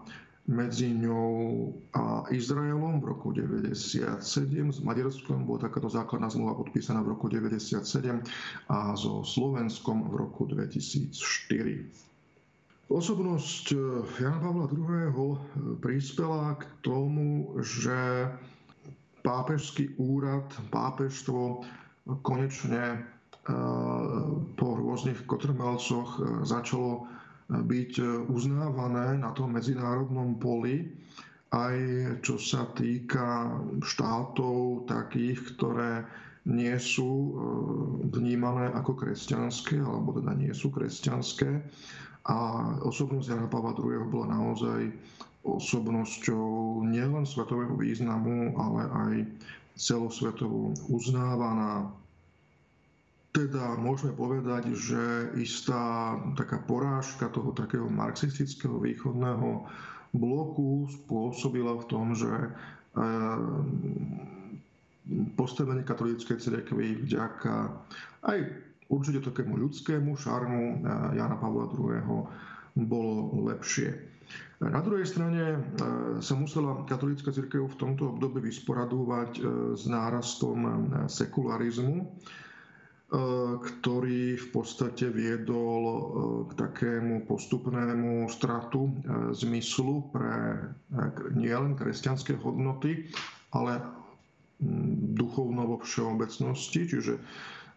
medzi 0.47 0.93
ňou 0.93 1.73
a 1.97 2.29
Izraelom 2.29 3.01
v 3.01 3.05
roku 3.09 3.33
97, 3.33 4.21
s 4.71 4.79
Maďarskom 4.79 5.43
bola 5.43 5.65
takáto 5.65 5.89
základná 5.89 6.29
zmluva 6.29 6.55
podpísaná 6.61 7.01
v 7.01 7.17
roku 7.17 7.25
97 7.27 8.21
a 8.69 8.93
so 8.95 9.25
Slovenskom 9.25 10.07
v 10.07 10.15
roku 10.15 10.45
2004. 10.45 12.07
Osobnosť 12.87 13.65
eh, 13.75 13.79
Jana 14.23 14.39
Pavla 14.39 14.71
II. 14.71 15.11
Eh, 15.11 15.37
prispela 15.83 16.55
k 16.55 16.63
tomu, 16.79 17.59
že 17.59 18.31
pápežský 19.27 19.99
úrad, 19.99 20.47
pápežstvo 20.71 21.67
konečne 22.23 23.03
po 24.55 24.67
rôznych 24.75 25.23
kotrmelcoch 25.23 26.19
začalo 26.43 27.07
byť 27.47 27.91
uznávané 28.27 29.19
na 29.19 29.31
tom 29.31 29.55
medzinárodnom 29.55 30.35
poli, 30.35 30.87
aj 31.51 31.75
čo 32.23 32.35
sa 32.39 32.71
týka 32.75 33.51
štátov 33.83 34.87
takých, 34.87 35.55
ktoré 35.55 36.07
nie 36.47 36.75
sú 36.79 37.35
vnímané 38.11 38.71
ako 38.75 38.95
kresťanské, 38.95 39.79
alebo 39.79 40.15
teda 40.15 40.35
nie 40.35 40.51
sú 40.51 40.71
kresťanské. 40.71 41.63
A 42.27 42.37
osobnosť 42.83 43.31
Jana 43.31 43.47
Pavla 43.47 43.71
II. 43.71 44.11
bola 44.11 44.35
naozaj 44.35 44.91
osobnosťou 45.47 46.83
nielen 46.83 47.23
svetového 47.23 47.71
významu, 47.79 48.51
ale 48.59 48.81
aj 48.83 49.13
celosvetovo 49.79 50.75
uznávaná. 50.91 51.87
Teda 53.31 53.77
môžeme 53.79 54.11
povedať, 54.17 54.73
že 54.75 55.31
istá 55.39 56.17
taká 56.35 56.59
porážka 56.59 57.31
toho 57.31 57.53
takého 57.55 57.87
marxistického 57.87 58.75
východného 58.81 59.63
bloku 60.11 60.89
spôsobila 60.89 61.77
v 61.79 61.85
tom, 61.87 62.17
že 62.17 62.33
eh, 62.33 63.39
postavenie 65.37 65.85
katolíckej 65.85 66.41
cirkvi 66.41 67.07
vďaka 67.07 67.71
aj 68.27 68.66
určite 68.87 69.23
takému 69.23 69.55
ľudskému 69.57 70.15
šarmu 70.15 70.83
Jana 71.13 71.35
Pavla 71.35 71.67
II. 71.71 72.27
bolo 72.77 73.13
lepšie. 73.47 74.17
Na 74.57 74.81
druhej 74.81 75.05
strane 75.05 75.43
e, 75.53 75.57
sa 76.17 76.33
musela 76.33 76.81
katolícka 76.89 77.29
církev 77.29 77.69
v 77.69 77.77
tomto 77.77 78.09
období 78.09 78.41
vysporadúvať 78.41 79.31
e, 79.37 79.41
s 79.77 79.85
nárastom 79.85 80.59
e, 80.65 80.71
sekularizmu, 81.07 81.97
ktorý 83.63 84.35
v 84.35 84.47
podstate 84.51 85.07
viedol 85.07 85.81
k 86.51 86.59
takému 86.59 87.23
postupnému 87.23 88.27
stratu 88.27 88.91
zmyslu 89.31 90.11
pre 90.11 90.59
nielen 91.31 91.79
kresťanské 91.79 92.35
hodnoty, 92.35 93.07
ale 93.55 93.79
duchovno 95.15 95.71
vo 95.71 95.77
všeobecnosti, 95.79 96.83
čiže 96.83 97.15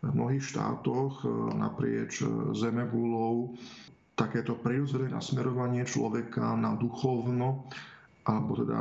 v 0.00 0.12
mnohých 0.16 0.44
štátoch 0.44 1.24
naprieč 1.52 2.24
zemegulou 2.56 3.56
takéto 4.16 4.52
prirodzené 4.60 5.08
nasmerovanie 5.08 5.88
človeka 5.88 6.52
na 6.56 6.76
duchovno, 6.76 7.68
alebo 8.28 8.52
teda 8.52 8.80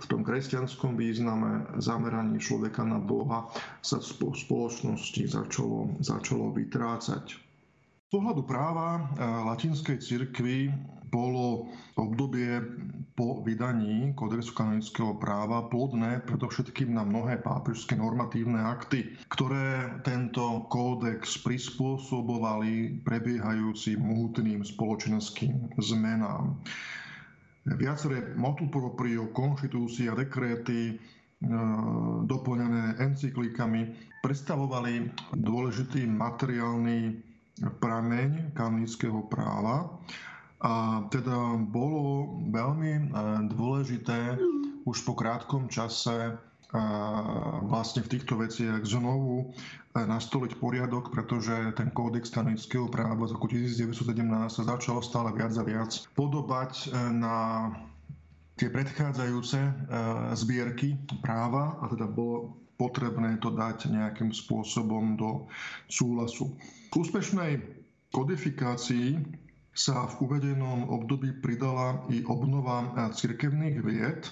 v 0.00 0.06
tom 0.08 0.24
kresťanskom 0.24 0.96
význame 0.96 1.68
zameranie 1.76 2.40
človeka 2.40 2.88
na 2.88 2.96
Boha 2.96 3.52
sa 3.84 4.00
v 4.00 4.32
spoločnosti 4.32 5.28
začalo, 5.28 5.92
začalo 6.00 6.48
vytrácať. 6.56 7.24
Z 8.08 8.08
pohľadu 8.08 8.48
práva 8.48 8.96
e, 8.96 9.00
latinskej 9.20 10.00
cirkvi 10.00 10.72
bolo 11.08 11.68
obdobie 11.96 12.62
po 13.18 13.42
vydaní 13.42 14.14
kódexu 14.14 14.54
kanonického 14.54 15.18
práva 15.18 15.66
plodné 15.66 16.22
predovšetkým 16.22 16.94
na 16.94 17.02
mnohé 17.02 17.42
pápežské 17.42 17.98
normatívne 17.98 18.62
akty, 18.62 19.18
ktoré 19.32 19.98
tento 20.06 20.68
kódex 20.70 21.40
prispôsobovali 21.42 23.02
prebiehajúcim 23.02 23.98
mohutným 23.98 24.62
spoločenským 24.62 25.74
zmenám. 25.82 26.60
Viaceré 27.68 28.32
motu 28.38 28.70
proprio, 28.72 29.28
konštitúcie 29.34 30.08
a 30.08 30.16
dekréty 30.16 30.80
e, 30.88 30.94
doplnené 32.24 32.96
encyklikami 32.96 33.92
predstavovali 34.24 35.12
dôležitý 35.36 36.08
materiálny 36.08 37.28
prameň 37.60 38.54
kanonického 38.54 39.26
práva 39.26 40.00
a 40.58 41.06
teda 41.06 41.54
bolo 41.70 42.34
veľmi 42.50 42.92
e, 42.98 43.02
dôležité 43.54 44.34
už 44.82 45.06
po 45.06 45.14
krátkom 45.14 45.70
čase 45.70 46.10
e, 46.18 46.32
vlastne 47.62 48.02
v 48.02 48.18
týchto 48.18 48.34
veciach 48.34 48.82
znovu 48.82 49.54
e, 49.94 50.02
nastoliť 50.02 50.58
poriadok, 50.58 51.14
pretože 51.14 51.54
ten 51.78 51.94
kódex 51.94 52.34
kanonického 52.34 52.90
práva 52.90 53.22
z 53.30 53.38
roku 53.38 53.46
1917 53.46 54.18
sa 54.50 54.62
začal 54.66 54.98
stále 54.98 55.30
viac 55.30 55.54
a 55.54 55.62
viac 55.62 55.94
podobať 56.18 56.90
na 57.14 57.70
tie 58.58 58.66
predchádzajúce 58.66 59.58
zbierky 60.34 60.98
práva 61.22 61.78
a 61.78 61.86
teda 61.86 62.10
bolo 62.10 62.58
potrebné 62.74 63.38
to 63.38 63.54
dať 63.54 63.94
nejakým 63.94 64.34
spôsobom 64.34 65.14
do 65.14 65.46
súhlasu. 65.86 66.58
K 66.90 66.92
úspešnej 66.98 67.62
kodifikácii 68.10 69.22
sa 69.78 70.10
v 70.10 70.26
uvedenom 70.26 70.90
období 70.90 71.38
pridala 71.38 72.02
i 72.10 72.26
obnova 72.26 72.82
eh, 72.82 73.14
cirkevných 73.14 73.78
vied, 73.78 74.26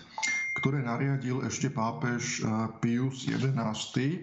ktoré 0.59 0.83
nariadil 0.83 1.47
ešte 1.47 1.71
pápež 1.71 2.43
eh, 2.43 2.47
Pius 2.83 3.31
XI, 3.31 3.55
eh, 3.55 4.19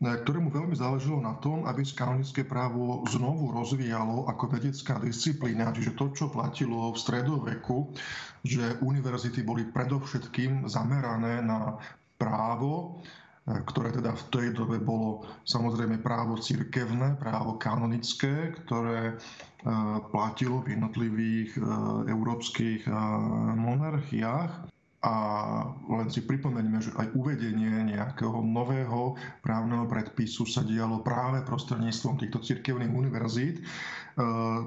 ktorému 0.00 0.48
veľmi 0.48 0.72
záležalo 0.72 1.20
na 1.20 1.36
tom, 1.44 1.68
aby 1.68 1.84
kanonické 1.92 2.48
právo 2.48 3.04
znovu 3.12 3.52
rozvíjalo 3.52 4.24
ako 4.32 4.56
vedecká 4.56 4.96
disciplína, 4.96 5.76
čiže 5.76 5.92
to, 5.92 6.08
čo 6.16 6.32
platilo 6.32 6.88
v 6.88 6.96
stredoveku, 6.96 7.92
že 8.40 8.80
univerzity 8.80 9.44
boli 9.44 9.68
predovšetkým 9.68 10.72
zamerané 10.72 11.44
na 11.44 11.76
právo, 12.16 13.04
ktoré 13.42 13.90
teda 13.90 14.14
v 14.14 14.24
tej 14.30 14.46
dobe 14.54 14.78
bolo 14.78 15.26
samozrejme 15.42 15.98
právo 15.98 16.38
cirkevné, 16.38 17.18
právo 17.18 17.58
kanonické, 17.58 18.54
ktoré 18.62 19.18
platilo 20.08 20.60
v 20.60 20.74
jednotlivých 20.74 21.54
európskych 22.06 22.86
monarchiách. 23.54 24.70
A 25.02 25.14
len 25.90 26.06
si 26.14 26.22
pripomeňme, 26.22 26.78
že 26.78 26.94
aj 26.94 27.10
uvedenie 27.12 27.90
nejakého 27.90 28.38
nového 28.38 29.18
právneho 29.42 29.90
predpisu 29.90 30.46
sa 30.46 30.62
dialo 30.62 31.02
práve 31.02 31.42
prostredníctvom 31.42 32.22
týchto 32.22 32.38
cirkevných 32.38 32.94
univerzít, 32.94 33.66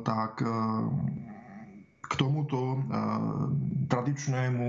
tak 0.03 0.43
k 2.03 2.13
tomuto 2.19 2.83
tradičnému 3.87 4.67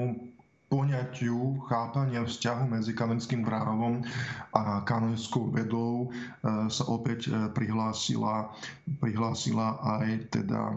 poňatiu 0.76 1.56
chápania 1.72 2.20
vzťahu 2.20 2.68
medzi 2.68 2.92
kanonickým 2.92 3.40
právom 3.48 4.04
a 4.52 4.84
kanonickou 4.84 5.48
vedou 5.48 6.12
e, 6.12 6.68
sa 6.68 6.84
opäť 6.92 7.32
e, 7.32 7.48
prihlásila, 7.48 8.52
prihlásila 9.00 9.80
aj 9.80 10.36
teda 10.36 10.62
e, 10.68 10.76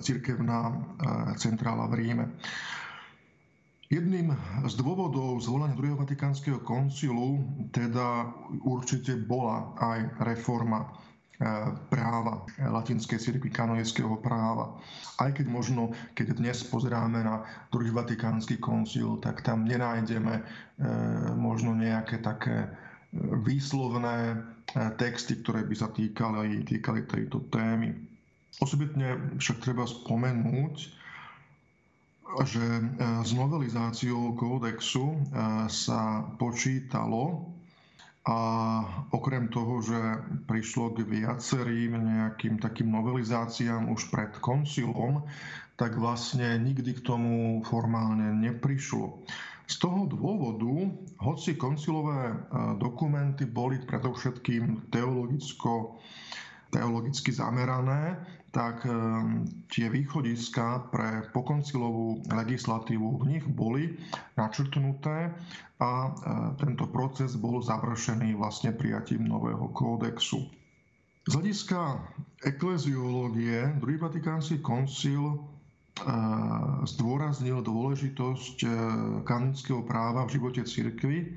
cirkevná 0.00 0.72
centrála 1.36 1.92
v 1.92 1.94
Ríme. 2.00 2.26
Jedným 3.92 4.32
z 4.64 4.74
dôvodov 4.80 5.44
zvolenia 5.44 5.76
druhého 5.76 6.00
Vatikánskeho 6.00 6.64
koncilu 6.64 7.44
teda 7.72 8.32
určite 8.64 9.16
bola 9.16 9.76
aj 9.76 10.24
reforma 10.24 10.88
práva 11.86 12.42
latinskej 12.58 13.18
cirkvi, 13.22 13.54
kanonického 13.54 14.18
práva. 14.18 14.74
Aj 15.22 15.30
keď 15.30 15.46
možno, 15.46 15.94
keď 16.18 16.34
dnes 16.34 16.66
pozeráme 16.66 17.22
na 17.22 17.46
druhý 17.70 17.94
vatikánsky 17.94 18.58
koncil, 18.58 19.22
tak 19.22 19.46
tam 19.46 19.62
nenájdeme 19.62 20.34
e, 20.34 20.42
možno 21.38 21.78
nejaké 21.78 22.18
také 22.18 22.66
výslovné 23.46 24.42
texty, 25.00 25.40
ktoré 25.40 25.64
by 25.64 25.76
sa 25.78 25.88
týkali, 25.88 26.66
týkali 26.66 27.08
tejto 27.08 27.48
témy. 27.48 27.96
Osobitne 28.60 29.38
však 29.40 29.64
treba 29.64 29.88
spomenúť, 29.88 30.74
že 32.44 32.64
s 33.24 33.30
novelizáciou 33.32 34.36
kódexu 34.36 35.16
sa 35.72 36.28
počítalo 36.36 37.48
a 38.26 38.38
okrem 39.14 39.48
toho, 39.48 39.80
že 39.80 39.98
prišlo 40.50 40.96
k 40.96 41.06
viacerým 41.06 41.96
nejakým 41.96 42.58
takým 42.58 42.90
novelizáciám 42.92 43.88
už 43.94 44.10
pred 44.10 44.34
koncilom, 44.42 45.24
tak 45.78 45.94
vlastne 45.94 46.58
nikdy 46.58 46.98
k 46.98 47.04
tomu 47.06 47.62
formálne 47.62 48.34
neprišlo. 48.34 49.22
Z 49.68 49.84
toho 49.84 50.08
dôvodu, 50.08 50.90
hoci 51.20 51.54
koncilové 51.54 52.32
e, 52.32 52.36
dokumenty 52.80 53.44
boli 53.44 53.76
predovšetkým 53.84 54.88
teologicko, 54.88 56.00
teologicky 56.72 57.30
zamerané, 57.32 58.16
tak 58.48 58.88
ehm, 58.88 59.44
tie 59.68 59.92
východiska 59.92 60.88
pre 60.88 61.28
pokoncilovú 61.36 62.24
legislatívu 62.32 63.20
v 63.20 63.24
nich 63.36 63.44
boli 63.44 63.92
načrtnuté 64.40 65.32
a 65.78 65.90
e, 66.08 66.10
tento 66.56 66.88
proces 66.88 67.36
bol 67.36 67.60
završený 67.60 68.34
vlastne 68.40 68.72
prijatím 68.72 69.28
nového 69.28 69.68
kódexu. 69.76 70.48
Z 71.28 71.36
hľadiska 71.36 72.00
ekleziológie 72.48 73.76
druhý 73.84 74.00
Vatikánsky 74.00 74.64
koncil 74.64 75.20
e, 75.28 75.36
zdôraznil 76.88 77.60
dôležitosť 77.60 78.56
kanonického 79.28 79.84
práva 79.84 80.24
v 80.24 80.40
živote 80.40 80.62
cirkvi. 80.64 81.36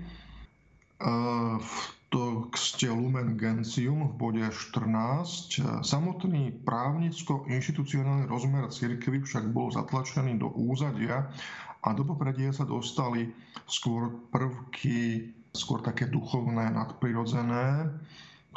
V 1.60 1.74
texte 2.12 2.92
Lumen 2.92 3.40
Gentium 3.40 4.12
v 4.12 4.14
bode 4.20 4.44
14. 4.44 5.64
Samotný 5.80 6.52
právnicko-inštitucionálny 6.68 8.28
rozmer 8.28 8.68
cirkvy 8.68 9.24
však 9.24 9.48
bol 9.56 9.72
zatlačený 9.72 10.36
do 10.36 10.52
úzadia 10.52 11.32
a 11.80 11.88
do 11.96 12.04
popredia 12.04 12.52
sa 12.52 12.68
dostali 12.68 13.32
skôr 13.64 14.12
prvky, 14.28 15.32
skôr 15.56 15.80
také 15.80 16.12
duchovné, 16.12 16.76
nadprirodzené, 16.76 17.88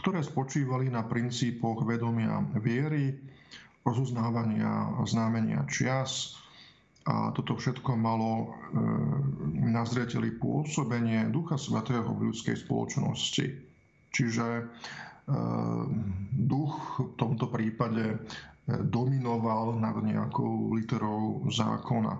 ktoré 0.02 0.26
spočívali 0.26 0.90
na 0.90 1.06
princípoch 1.06 1.86
vedomia 1.86 2.42
viery, 2.58 3.14
rozoznávania 3.86 4.98
znamenia 5.06 5.62
čias, 5.70 6.42
a 7.04 7.36
toto 7.36 7.52
všetko 7.60 8.00
malo 8.00 8.32
e, 8.40 8.46
na 9.68 9.84
zreteli 9.84 10.32
pôsobenie 10.40 11.28
Ducha 11.28 11.60
Svetého 11.60 12.08
v 12.08 12.32
ľudskej 12.32 12.56
spoločnosti. 12.64 13.44
Čiže 14.08 14.46
e, 14.56 14.62
duch 16.32 17.04
v 17.04 17.12
tomto 17.20 17.52
prípade 17.52 18.04
e, 18.08 18.16
dominoval 18.88 19.76
nad 19.76 20.00
nejakou 20.00 20.72
literou 20.72 21.44
zákona. 21.52 22.16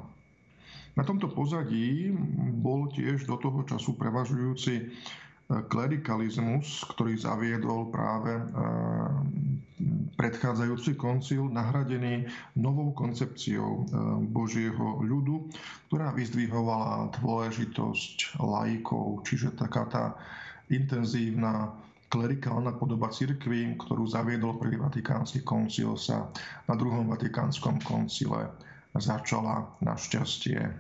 Na 0.95 1.03
tomto 1.03 1.33
pozadí 1.33 2.13
bol 2.61 2.93
tiež 2.93 3.25
do 3.25 3.41
toho 3.41 3.65
času 3.65 3.97
prevažujúci 3.97 4.95
klerikalizmus, 5.45 6.87
ktorý 6.95 7.21
zaviedol 7.21 7.93
práve 7.93 8.33
predchádzajúci 10.15 10.95
koncil, 10.95 11.51
nahradený 11.51 12.27
novou 12.59 12.95
koncepciou 12.95 13.83
eh, 13.83 13.85
Božieho 14.31 15.03
ľudu, 15.03 15.51
ktorá 15.91 16.15
vyzdvihovala 16.15 17.15
dôležitosť 17.19 18.39
laikov, 18.39 19.27
čiže 19.27 19.59
taká 19.59 19.85
tá 19.91 20.05
intenzívna 20.71 21.75
klerikálna 22.09 22.79
podoba 22.79 23.11
cirkvy, 23.11 23.75
ktorú 23.75 24.07
zaviedol 24.07 24.55
prvý 24.57 24.79
vatikánsky 24.79 25.43
koncil, 25.43 25.99
sa 25.99 26.31
na 26.71 26.79
druhom 26.79 27.11
vatikánskom 27.11 27.83
koncile 27.83 28.55
začala 28.95 29.67
našťastie 29.83 30.59
eh, 30.59 30.73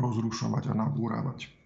rozrušovať 0.00 0.72
a 0.72 0.74
nabúravať. 0.74 1.57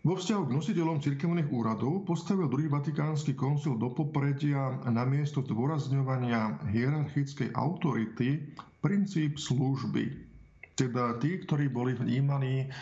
Vo 0.00 0.16
vzťahu 0.16 0.48
k 0.48 0.56
nositeľom 0.56 1.04
cirkevných 1.04 1.52
úradov 1.52 2.08
postavil 2.08 2.48
druhý 2.48 2.72
vatikánsky 2.72 3.36
koncil 3.36 3.76
do 3.76 3.92
popredia 3.92 4.80
na 4.88 5.04
miesto 5.04 5.44
zdôrazňovania 5.44 6.56
hierarchickej 6.72 7.52
autority 7.52 8.48
princíp 8.80 9.36
služby. 9.36 10.24
Teda 10.72 11.20
tí, 11.20 11.44
ktorí 11.44 11.68
boli 11.68 11.92
vnímaní 11.92 12.72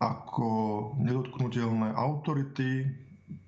ako 0.00 0.48
nedotknutelné 1.04 1.92
autority, 1.92 2.88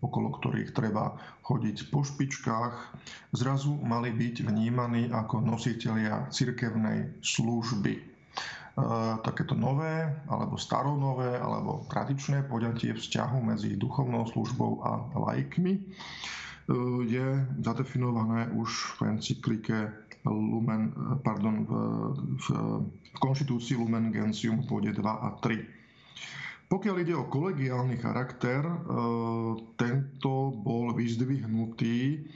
okolo 0.05 0.37
ktorých 0.37 0.77
treba 0.77 1.17
chodiť 1.41 1.89
po 1.89 2.05
špičkách, 2.05 3.01
zrazu 3.33 3.81
mali 3.81 4.13
byť 4.13 4.45
vnímaní 4.45 5.09
ako 5.09 5.41
nositelia 5.41 6.29
cirkevnej 6.29 7.17
služby 7.25 8.16
takéto 9.25 9.57
nové, 9.57 10.05
alebo 10.29 10.61
staronové, 10.61 11.41
alebo 11.41 11.89
tradičné 11.89 12.45
poďatie 12.45 12.93
vzťahu 12.93 13.39
medzi 13.41 13.73
duchovnou 13.81 14.29
službou 14.29 14.85
a 14.85 14.91
laikmi 15.17 15.81
e, 15.81 15.83
je 17.09 17.27
zadefinované 17.65 18.53
už 18.53 19.01
v 19.01 19.17
encyklike 19.17 19.89
Lumen, 20.29 20.93
pardon, 21.25 21.65
v, 21.65 21.73
v, 22.37 22.47
v 23.15 23.19
konštitúcii 23.23 23.79
Lumen 23.81 24.13
Gentium 24.13 24.61
bode 24.67 24.93
2 24.93 25.01
a 25.01 25.31
3. 25.41 26.69
Pokiaľ 26.69 26.97
ide 27.01 27.15
o 27.15 27.31
kolegiálny 27.31 27.97
charakter, 27.97 28.61
e, 28.61 28.77
tento 29.81 30.53
bol 30.53 30.93
vyzdvihnutý 30.93 32.29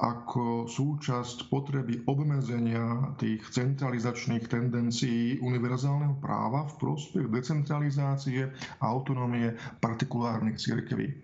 ako 0.00 0.64
súčasť 0.64 1.52
potreby 1.52 2.08
obmedzenia 2.08 3.12
tých 3.20 3.44
centralizačných 3.52 4.48
tendencií 4.48 5.36
univerzálneho 5.44 6.16
práva 6.16 6.64
v 6.64 6.74
prospech 6.80 7.28
decentralizácie 7.28 8.48
a 8.80 8.84
autonómie 8.88 9.52
partikulárnych 9.84 10.56
cirkví. 10.56 11.12
E, 11.12 11.14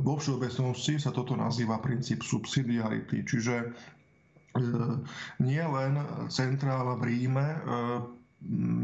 vo 0.00 0.16
všeobecnosti 0.16 0.96
sa 0.96 1.12
toto 1.12 1.36
nazýva 1.36 1.84
princíp 1.84 2.24
subsidiarity, 2.24 3.28
čiže 3.28 3.60
e, 3.60 3.66
nie 5.44 5.60
len 5.60 6.00
centrála 6.32 6.96
v 6.96 7.12
Ríme 7.12 7.44
e, 7.44 7.58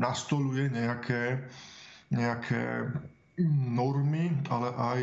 nastoluje 0.05 0.69
nejaké, 0.69 1.49
nejaké 2.13 2.93
normy, 3.47 4.35
ale 4.51 4.69
aj 4.75 5.01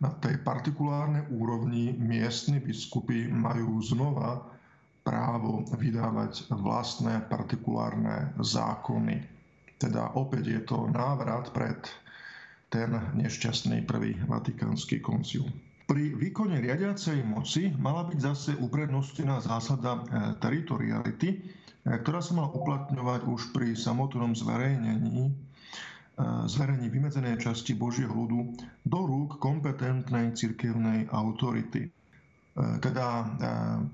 na 0.00 0.10
tej 0.20 0.40
partikulárnej 0.44 1.28
úrovni 1.32 1.96
miestni 1.96 2.60
biskupy 2.60 3.28
majú 3.28 3.80
znova 3.80 4.44
právo 5.04 5.64
vydávať 5.74 6.52
vlastné 6.52 7.24
partikulárne 7.28 8.36
zákony. 8.40 9.24
Teda 9.80 10.12
opäť 10.12 10.44
je 10.52 10.60
to 10.68 10.88
návrat 10.92 11.48
pred 11.56 11.80
ten 12.70 12.94
nešťastný 13.18 13.82
prvý 13.82 14.14
vatikánsky 14.30 15.02
koncil. 15.02 15.42
Pri 15.90 16.14
výkone 16.14 16.62
riadiacej 16.62 17.26
moci 17.26 17.74
mala 17.74 18.06
byť 18.06 18.18
zase 18.22 18.50
uprednostená 18.62 19.42
zásada 19.42 19.98
e, 19.98 20.02
teritoriality, 20.38 21.28
e, 21.34 21.38
ktorá 21.82 22.22
sa 22.22 22.38
mala 22.38 22.54
uplatňovať 22.54 23.26
už 23.26 23.50
pri 23.50 23.74
samotnom 23.74 24.38
zverejnení 24.38 25.34
zverení 26.46 26.92
vymedzenej 26.92 27.40
časti 27.40 27.72
Božieho 27.72 28.12
ľudu 28.12 28.56
do 28.84 29.00
rúk 29.06 29.40
kompetentnej 29.40 30.36
cirkevnej 30.36 31.08
autority. 31.10 31.88
E, 31.88 31.90
teda 32.82 33.06
e, 33.08 33.24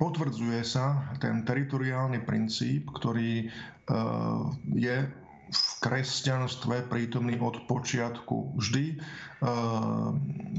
potvrdzuje 0.01 0.61
sa 0.65 1.13
ten 1.21 1.45
teritoriálny 1.45 2.25
princíp, 2.25 2.91
ktorý 2.97 3.45
e, 3.45 3.47
je 4.75 4.97
v 5.47 5.63
kresťanstve 5.79 6.91
prítomný 6.91 7.39
od 7.39 7.71
počiatku. 7.71 8.59
Vždy 8.59 8.99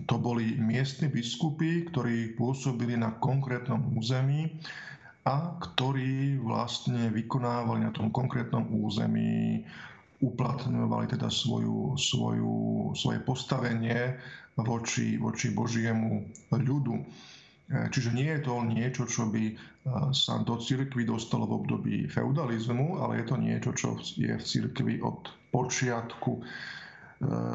to 0.07 0.15
boli 0.15 0.55
miestni 0.55 1.11
biskupy, 1.11 1.91
ktorí 1.91 2.39
pôsobili 2.39 2.95
na 2.95 3.11
konkrétnom 3.19 3.83
území 3.99 4.47
a 5.27 5.59
ktorí 5.59 6.39
vlastne 6.39 7.11
vykonávali 7.11 7.83
na 7.83 7.91
tom 7.91 8.15
konkrétnom 8.15 8.63
území 8.79 9.67
uplatňovali 10.17 11.05
teda 11.13 11.29
svoju, 11.29 11.93
svoju, 11.97 12.55
svoje 12.97 13.19
postavenie 13.21 14.17
voči, 14.57 15.21
voči 15.21 15.53
Božiemu 15.53 16.25
ľudu. 16.49 16.95
E, 16.97 17.03
čiže 17.93 18.15
nie 18.15 18.31
je 18.33 18.41
to 18.41 18.55
niečo, 18.65 19.03
čo 19.05 19.29
by 19.29 19.43
e, 19.51 19.55
sa 20.15 20.41
do 20.41 20.57
cirkvi 20.57 21.05
dostalo 21.05 21.45
v 21.45 21.57
období 21.61 21.95
feudalizmu, 22.09 22.97
ale 22.97 23.21
je 23.21 23.25
to 23.29 23.35
niečo, 23.37 23.69
čo 23.77 23.87
je 24.17 24.33
v 24.33 24.43
cirkvi 24.43 25.03
od 25.05 25.29
počiatku. 25.53 26.31
E, 26.33 26.41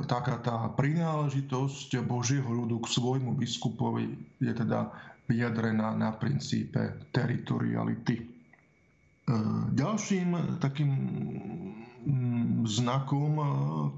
taká 0.06 0.38
tá 0.38 0.70
prináležitosť 0.78 1.98
Božieho 2.06 2.46
ľudu 2.46 2.78
k 2.78 2.92
svojmu 2.92 3.34
biskupovi 3.34 4.38
je 4.38 4.52
teda 4.54 4.92
vyjadrená 5.26 5.98
na 5.98 6.14
princípe 6.14 7.08
teritoriality. 7.14 8.30
Ďalším 9.72 10.58
takým 10.58 10.90
znakom, 12.66 13.38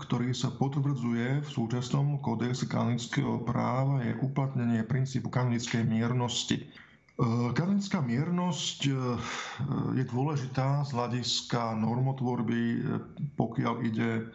ktorý 0.01 0.33
sa 0.33 0.53
potvrdzuje 0.53 1.43
v 1.43 1.49
súčasnom 1.49 2.21
kódexe 2.21 2.69
kanonického 2.69 3.43
práva, 3.43 4.03
je 4.03 4.17
uplatnenie 4.21 4.85
princípu 4.85 5.31
kanonickej 5.33 5.85
miernosti. 5.87 6.63
E, 6.63 6.67
kanonická 7.55 8.03
miernosť 8.05 8.79
e, 8.87 8.93
je 10.01 10.05
dôležitá 10.07 10.85
z 10.87 10.91
hľadiska 10.93 11.79
normotvorby, 11.79 12.63
pokiaľ 13.39 13.75
ide 13.85 14.29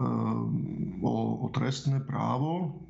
o, 0.00 1.14
o 1.44 1.46
trestné 1.52 2.00
právo. 2.00 2.80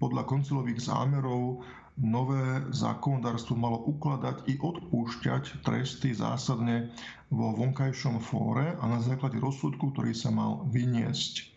Podľa 0.00 0.26
koncilových 0.26 0.88
zámerov 0.88 1.62
nové 2.00 2.64
zákonodárstvo 2.72 3.52
malo 3.58 3.80
ukladať 3.84 4.48
i 4.48 4.56
odpúšťať 4.56 5.64
tresty 5.66 6.16
zásadne 6.16 6.88
vo 7.28 7.52
vonkajšom 7.52 8.20
fóre 8.24 8.76
a 8.80 8.84
na 8.88 9.00
základe 9.04 9.36
rozsudku, 9.36 9.92
ktorý 9.92 10.16
sa 10.16 10.32
mal 10.32 10.64
vyniesť. 10.72 11.52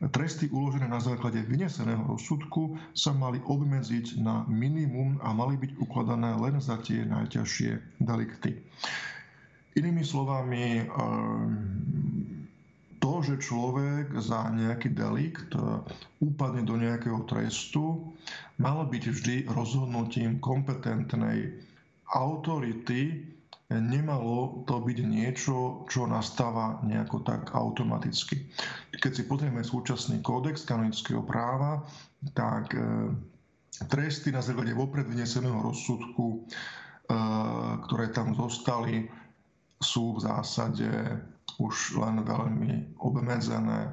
Tresty 0.00 0.48
uložené 0.48 0.88
na 0.88 0.96
základe 0.96 1.44
vyneseného 1.44 2.00
rozsudku 2.08 2.80
sa 2.96 3.12
mali 3.12 3.36
obmedziť 3.44 4.16
na 4.24 4.48
minimum 4.48 5.20
a 5.20 5.36
mali 5.36 5.60
byť 5.60 5.76
ukladané 5.76 6.40
len 6.40 6.56
za 6.56 6.80
tie 6.80 7.04
najťažšie 7.04 8.00
delikty. 8.00 8.64
Inými 9.76 10.00
slovami, 10.00 10.88
ehm, 10.88 10.90
to, 13.20 13.36
že 13.36 13.44
človek 13.52 14.16
za 14.16 14.48
nejaký 14.48 14.96
delikt 14.96 15.52
e, 15.52 15.60
úpadne 16.24 16.64
do 16.64 16.80
nejakého 16.80 17.20
trestu, 17.28 18.16
malo 18.56 18.88
byť 18.88 19.04
vždy 19.12 19.36
rozhodnutím 19.52 20.40
kompetentnej 20.40 21.52
autority, 22.16 23.28
nemalo 23.68 24.64
to 24.64 24.80
byť 24.80 24.98
niečo, 25.04 25.84
čo 25.84 26.08
nastáva 26.08 26.80
nejako 26.80 27.20
tak 27.20 27.52
automaticky. 27.52 28.48
Keď 28.96 29.12
si 29.12 29.22
pozrieme 29.28 29.60
súčasný 29.60 30.24
kódex 30.24 30.64
kanonického 30.64 31.20
práva, 31.20 31.84
tak 32.32 32.72
e, 32.72 33.12
tresty 33.84 34.32
na 34.32 34.40
základe 34.40 34.72
vopred 34.72 35.04
vyneseného 35.04 35.60
rozsudku, 35.60 36.48
ktoré 37.84 38.14
tam 38.14 38.38
zostali, 38.38 39.10
sú 39.82 40.14
v 40.14 40.22
zásade 40.22 40.88
už 41.60 42.00
len 42.00 42.24
veľmi 42.24 42.96
obmedzené. 43.04 43.92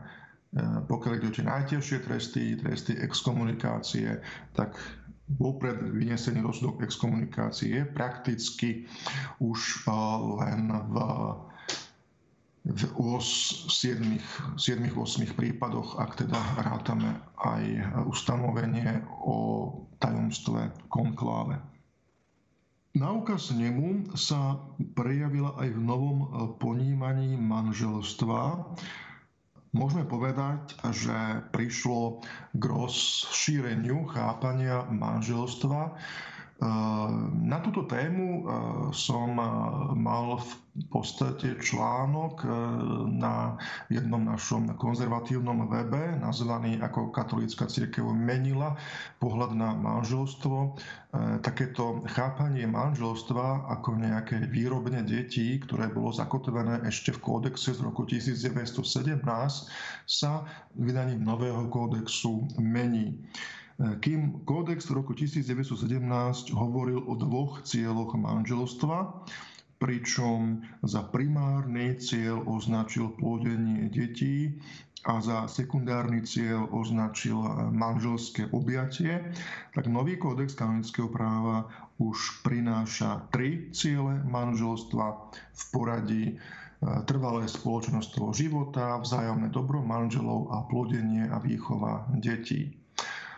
Pokiaľ 0.88 1.12
ide 1.20 1.28
o 1.28 1.36
tie 1.36 1.46
najťažšie 1.46 1.98
tresty, 2.08 2.56
tresty 2.56 2.96
exkomunikácie, 2.96 4.24
tak 4.56 4.80
vopred 5.36 5.76
vynesený 5.92 6.40
rozsudok 6.40 6.88
exkomunikácie 6.88 7.76
je 7.76 7.84
prakticky 7.84 8.88
už 9.44 9.84
len 10.40 10.72
v 10.88 10.96
v 12.68 12.84
7-8 13.72 15.40
prípadoch, 15.40 15.96
ak 16.04 16.20
teda 16.20 16.36
rátame 16.60 17.16
aj 17.40 17.64
ustanovenie 18.12 19.08
o 19.24 19.72
tajomstve 20.04 20.76
konkláve. 20.92 21.56
Náuka 22.98 23.38
z 23.38 23.54
nemu 23.62 24.10
sa 24.18 24.58
prejavila 24.98 25.54
aj 25.62 25.70
v 25.70 25.82
novom 25.86 26.18
ponímaní 26.58 27.38
manželstva. 27.38 28.74
Môžeme 29.70 30.02
povedať, 30.10 30.74
že 30.90 31.46
prišlo 31.54 32.26
k 32.58 32.64
rozšíreniu 32.66 34.02
chápania 34.10 34.90
manželstva 34.90 35.94
na 36.58 37.58
túto 37.62 37.86
tému 37.86 38.50
som 38.90 39.30
mal 39.94 40.42
v 40.42 40.52
podstate 40.90 41.58
článok 41.62 42.46
na 43.14 43.58
jednom 43.94 44.22
našom 44.26 44.74
konzervatívnom 44.78 45.70
webe, 45.70 46.18
nazvaný 46.18 46.82
ako 46.82 47.14
Katolícka 47.14 47.70
církev 47.70 48.10
menila 48.10 48.74
pohľad 49.22 49.54
na 49.54 49.74
manželstvo. 49.78 50.78
Takéto 51.46 52.02
chápanie 52.10 52.66
manželstva 52.66 53.70
ako 53.78 54.02
nejaké 54.02 54.50
výrobne 54.50 55.06
detí, 55.06 55.62
ktoré 55.62 55.94
bolo 55.94 56.10
zakotvené 56.10 56.82
ešte 56.90 57.14
v 57.14 57.22
kódexe 57.22 57.74
z 57.74 57.86
roku 57.86 58.06
1917, 58.06 59.18
sa 60.10 60.32
vydaním 60.74 61.22
nového 61.22 61.70
kódexu 61.70 62.50
mení. 62.58 63.18
Kým 63.78 64.42
kódex 64.42 64.90
roku 64.90 65.14
1917 65.14 66.02
hovoril 66.58 66.98
o 67.06 67.14
dvoch 67.14 67.62
cieľoch 67.62 68.18
manželstva, 68.18 69.22
pričom 69.78 70.66
za 70.82 71.06
primárny 71.06 71.94
cieľ 72.02 72.42
označil 72.50 73.14
plodenie 73.14 73.94
detí 73.94 74.58
a 75.06 75.22
za 75.22 75.46
sekundárny 75.46 76.26
cieľ 76.26 76.66
označil 76.74 77.38
manželské 77.70 78.50
objatie, 78.50 79.22
tak 79.78 79.86
nový 79.86 80.18
kódex 80.18 80.58
kanonického 80.58 81.14
práva 81.14 81.70
už 82.02 82.42
prináša 82.42 83.30
tri 83.30 83.70
ciele 83.70 84.26
manželstva 84.26 85.06
v 85.54 85.64
poradí 85.70 86.24
e, 86.26 86.36
trvalé 87.06 87.46
spoločenstvo 87.46 88.34
života, 88.34 88.98
vzájomné 88.98 89.54
dobro 89.54 89.86
manželov 89.86 90.50
a 90.50 90.66
plodenie 90.66 91.30
a 91.30 91.38
výchova 91.38 92.10
detí. 92.18 92.74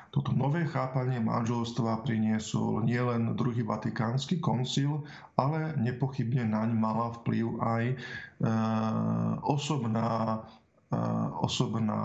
Toto 0.09 0.33
nové 0.33 0.65
chápanie 0.65 1.21
manželstva 1.21 2.01
priniesol 2.01 2.81
nielen 2.81 3.37
druhý 3.37 3.61
vatikánsky 3.61 4.41
koncil, 4.41 5.05
ale 5.37 5.77
nepochybne 5.77 6.49
naň 6.49 6.73
mala 6.73 7.13
vplyv 7.21 7.45
aj 7.61 7.83
e, 7.93 7.95
osobná 9.45 10.41
e, 10.89 10.97
osobná 11.45 12.01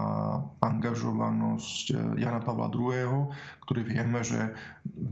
angažovanosť 0.61 1.85
e, 1.91 1.95
Jana 2.21 2.45
Pavla 2.45 2.69
II., 2.69 3.33
ktorý 3.65 3.81
vieme, 3.89 4.21
že 4.21 4.53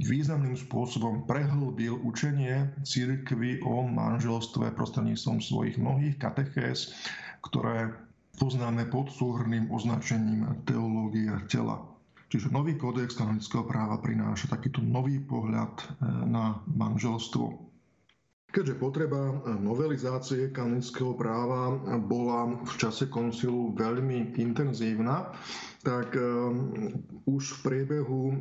významným 0.04 0.60
spôsobom 0.60 1.24
prehlbil 1.24 1.96
učenie 1.96 2.76
církvy 2.84 3.64
o 3.64 3.88
manželstve 3.88 4.68
prostredníctvom 4.76 5.40
svojich 5.40 5.80
mnohých 5.80 6.20
katechés, 6.20 6.92
ktoré 7.40 7.88
poznáme 8.36 8.84
pod 8.92 9.08
súhrným 9.08 9.72
označením 9.72 10.60
teológia 10.68 11.40
tela. 11.48 11.91
Čiže 12.32 12.48
nový 12.48 12.80
kódex 12.80 13.12
kanonického 13.12 13.68
práva 13.68 14.00
prináša 14.00 14.56
takýto 14.56 14.80
nový 14.80 15.20
pohľad 15.20 15.76
e, 15.76 15.84
na 16.32 16.64
manželstvo. 16.64 17.68
Keďže 18.48 18.80
potreba 18.80 19.36
novelizácie 19.60 20.48
kanonického 20.48 21.12
práva 21.12 21.76
bola 22.00 22.56
v 22.64 22.72
čase 22.80 23.12
koncilu 23.12 23.76
veľmi 23.76 24.32
intenzívna, 24.40 25.28
tak 25.84 26.16
e, 26.16 26.24
už 27.28 27.52
v 27.52 27.58
priebehu 27.68 28.22
e, 28.32 28.34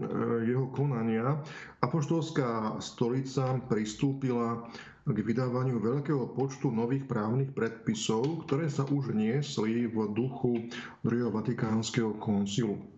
jeho 0.47 0.71
konania 0.71 1.43
Apoštolská 1.84 2.80
stolica 2.80 3.60
pristúpila 3.67 4.71
k 5.04 5.17
vydávaniu 5.19 5.84
veľkého 5.84 6.32
počtu 6.32 6.71
nových 6.71 7.12
právnych 7.12 7.51
predpisov, 7.51 8.47
ktoré 8.47 8.71
sa 8.71 8.88
už 8.88 9.12
niesli 9.12 9.84
v 9.84 10.15
duchu 10.15 10.71
druhého 11.04 11.36
Vatikánskeho 11.36 12.15
koncilu. 12.15 12.90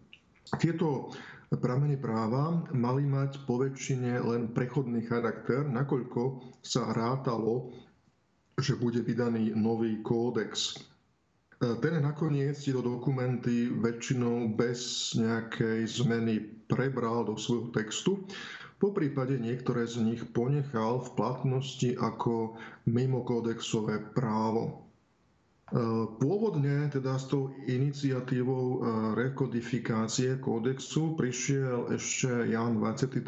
Tieto 0.59 1.13
pramene 1.53 1.95
práva 1.95 2.65
mali 2.73 3.05
mať 3.05 3.45
poväčšine 3.45 4.19
len 4.25 4.49
prechodný 4.51 5.05
charakter, 5.05 5.63
nakoľko 5.63 6.53
sa 6.65 6.89
rátalo, 6.91 7.73
že 8.57 8.77
bude 8.77 9.01
vydaný 9.01 9.53
nový 9.53 10.01
kódex. 10.01 10.77
Ten 11.57 12.03
nakoniec 12.03 12.59
tieto 12.59 12.83
dokumenty 12.83 13.71
väčšinou 13.71 14.51
bez 14.51 15.13
nejakej 15.15 15.87
zmeny 15.87 16.43
prebral 16.67 17.23
do 17.23 17.39
svojho 17.39 17.71
textu. 17.71 18.27
Po 18.83 18.91
prípade 18.91 19.39
niektoré 19.39 19.87
z 19.87 20.03
nich 20.03 20.21
ponechal 20.35 21.07
v 21.07 21.09
platnosti 21.15 21.95
ako 21.95 22.59
mimokódexové 22.83 24.11
právo. 24.11 24.82
Pôvodne 26.19 26.91
teda 26.91 27.15
s 27.15 27.31
tou 27.31 27.49
iniciatívou 27.65 28.65
e, 28.67 28.77
rekodifikácie 29.15 30.37
kódexu 30.37 31.15
prišiel 31.15 31.89
ešte 31.89 32.51
Jan 32.51 32.77
23. 32.77 33.25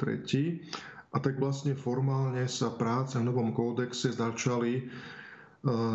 A 1.09 1.17
tak 1.17 1.39
vlastne 1.39 1.73
formálne 1.73 2.43
sa 2.45 2.69
práce 2.69 3.17
na 3.17 3.31
novom 3.31 3.49
kódexe 3.49 4.11
začali 4.11 4.77
e, 4.77 4.83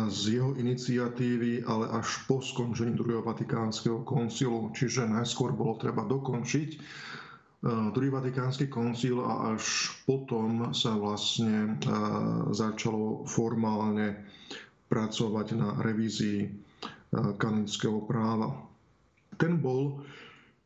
z 0.09 0.41
jeho 0.41 0.57
iniciatívy, 0.57 1.63
ale 1.63 1.87
až 1.93 2.25
po 2.25 2.43
skončení 2.43 2.97
druhého 2.97 3.23
vatikánskeho 3.23 4.03
koncilu. 4.03 4.73
Čiže 4.73 5.07
najskôr 5.07 5.53
bolo 5.53 5.77
treba 5.77 6.03
dokončiť 6.03 6.69
e, 6.73 6.77
druhý 7.93 8.11
vatikánsky 8.11 8.65
koncil 8.65 9.23
a 9.23 9.53
až 9.53 9.93
potom 10.03 10.73
sa 10.73 10.97
vlastne 10.97 11.79
začalo 12.51 13.23
formálne 13.23 14.25
pracovať 14.91 15.47
na 15.55 15.79
revízii 15.79 16.39
e, 16.43 16.49
kanonického 17.39 18.03
práva. 18.03 18.51
Ten 19.39 19.55
bol 19.55 20.03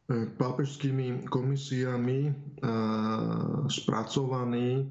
e, 0.09 0.25
pápežskými 0.25 1.29
komisiami 1.29 2.19
e, 2.25 2.31
spracovaný 3.69 4.89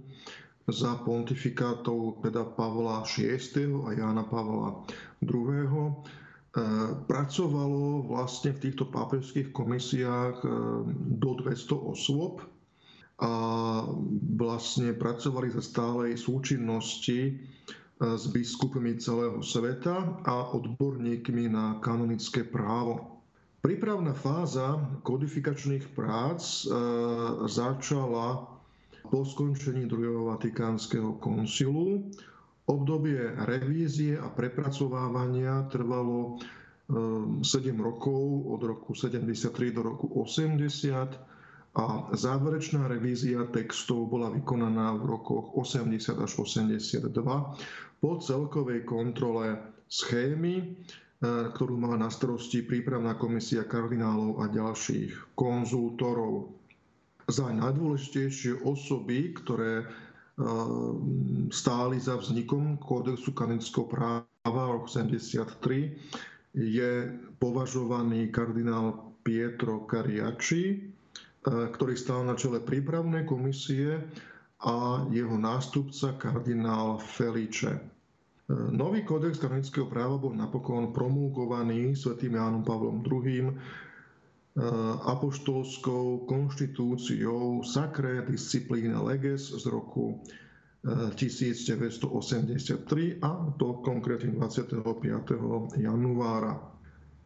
za 0.64 0.96
pontifikátov 0.96 2.22
teda 2.22 2.46
Pavla 2.54 3.02
VI. 3.04 3.36
a 3.84 3.90
Jána 3.92 4.24
Pavla 4.24 4.80
II. 5.20 5.92
Pracovalo 7.04 8.06
vlastne 8.06 8.54
v 8.54 8.62
týchto 8.62 8.86
pápežských 8.86 9.50
komisiách 9.50 10.40
do 11.12 11.30
200 11.36 11.50
osôb 11.74 12.40
a 13.18 13.32
vlastne 14.32 14.94
pracovali 14.94 15.50
za 15.50 15.60
stálej 15.60 16.14
súčinnosti 16.16 17.42
s 18.00 18.26
biskupmi 18.26 18.98
celého 18.98 19.38
sveta 19.42 20.18
a 20.26 20.50
odborníkmi 20.50 21.46
na 21.48 21.78
kanonické 21.78 22.42
právo. 22.42 23.22
Prípravná 23.62 24.12
fáza 24.12 24.76
kodifikačných 25.06 25.94
prác 25.96 26.42
e, 26.42 26.76
začala 27.48 28.44
po 29.08 29.24
skončení 29.24 29.88
druhého 29.88 30.28
vatikánskeho 30.36 31.16
koncilu. 31.16 32.10
Obdobie 32.68 33.32
revízie 33.48 34.20
a 34.20 34.28
prepracovávania 34.28 35.64
trvalo 35.72 36.36
7 36.90 37.40
e, 37.40 37.72
rokov, 37.80 38.20
od 38.52 38.60
roku 38.60 38.92
73 38.92 39.48
do 39.72 39.80
roku 39.80 40.12
80 40.12 41.33
a 41.74 42.06
záverečná 42.14 42.86
revízia 42.86 43.50
textov 43.50 44.06
bola 44.06 44.30
vykonaná 44.30 44.94
v 44.94 45.18
rokoch 45.18 45.58
80 45.58 46.22
až 46.22 46.32
82 46.38 47.10
po 47.98 48.10
celkovej 48.22 48.86
kontrole 48.86 49.58
schémy, 49.90 50.54
e, 50.62 50.64
ktorú 51.26 51.74
mala 51.74 52.06
na 52.06 52.10
starosti 52.14 52.62
prípravná 52.62 53.18
komisia 53.18 53.66
kardinálov 53.66 54.38
a 54.38 54.54
ďalších 54.54 55.34
konzultorov. 55.34 56.54
Za 57.26 57.50
najdôležitejšie 57.50 58.62
osoby, 58.62 59.34
ktoré 59.34 59.82
e, 59.82 59.86
stáli 61.50 61.98
za 61.98 62.14
vznikom 62.22 62.78
kódexu 62.78 63.34
kanonického 63.34 63.90
práva 63.90 64.62
rok 64.70 64.86
73, 64.86 65.90
je 66.54 66.92
považovaný 67.42 68.30
kardinál 68.30 69.10
Pietro 69.26 69.90
Cariaci, 69.90 70.93
ktorý 71.44 71.94
stal 71.94 72.24
na 72.24 72.34
čele 72.34 72.58
prípravnej 72.58 73.22
komisie 73.22 74.00
a 74.64 75.04
jeho 75.12 75.36
nástupca 75.36 76.16
kardinál 76.16 76.96
Felice. 76.98 77.92
Nový 78.48 79.04
kódex 79.04 79.36
kanonického 79.36 79.88
práva 79.88 80.16
bol 80.16 80.32
napokon 80.32 80.92
promulgovaný 80.92 81.92
svätým 81.92 82.36
Jánom 82.36 82.60
Pavlom 82.60 83.00
II 83.00 83.56
apoštolskou 85.04 86.30
konštitúciou 86.30 87.66
Sacre 87.66 88.22
Disciplina 88.22 89.02
Leges 89.02 89.50
z 89.50 89.64
roku 89.66 90.22
1983 90.84 93.18
a 93.18 93.30
to 93.58 93.82
konkrétne 93.82 94.36
25. 94.36 94.84
januára. 95.80 96.73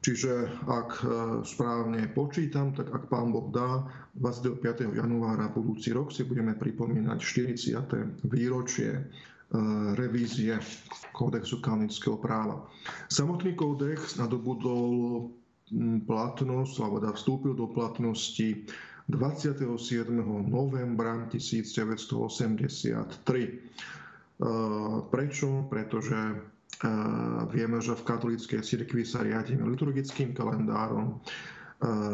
Čiže 0.08 0.64
ak 0.64 1.04
e, 1.04 1.08
správne 1.44 2.08
počítam, 2.08 2.72
tak 2.72 2.88
ak 2.88 3.12
pán 3.12 3.28
Boh 3.28 3.52
dá, 3.52 3.84
25. 4.16 4.96
januára 4.96 5.52
budúci 5.52 5.92
rok 5.92 6.08
si 6.08 6.24
budeme 6.24 6.56
pripomínať 6.56 7.20
40. 7.20 8.24
výročie 8.24 8.88
e, 8.88 9.02
revízie 10.00 10.56
kódexu 11.12 11.60
kanonického 11.60 12.16
práva. 12.16 12.64
Samotný 13.12 13.52
kódex 13.52 14.16
nadobudol 14.16 15.28
platnosť, 16.08 16.74
alebo 16.80 17.04
vstúpil 17.12 17.52
do 17.52 17.68
platnosti 17.68 18.64
27. 19.12 19.68
novembra 20.48 21.28
1983. 21.28 23.12
E, 23.44 23.52
prečo? 25.12 25.68
Pretože 25.68 26.16
vieme, 27.50 27.82
že 27.82 27.98
v 27.98 28.06
katolíckej 28.06 28.62
cirkvi 28.62 29.02
sa 29.02 29.26
riadíme 29.26 29.66
liturgickým 29.66 30.34
kalendárom, 30.34 31.18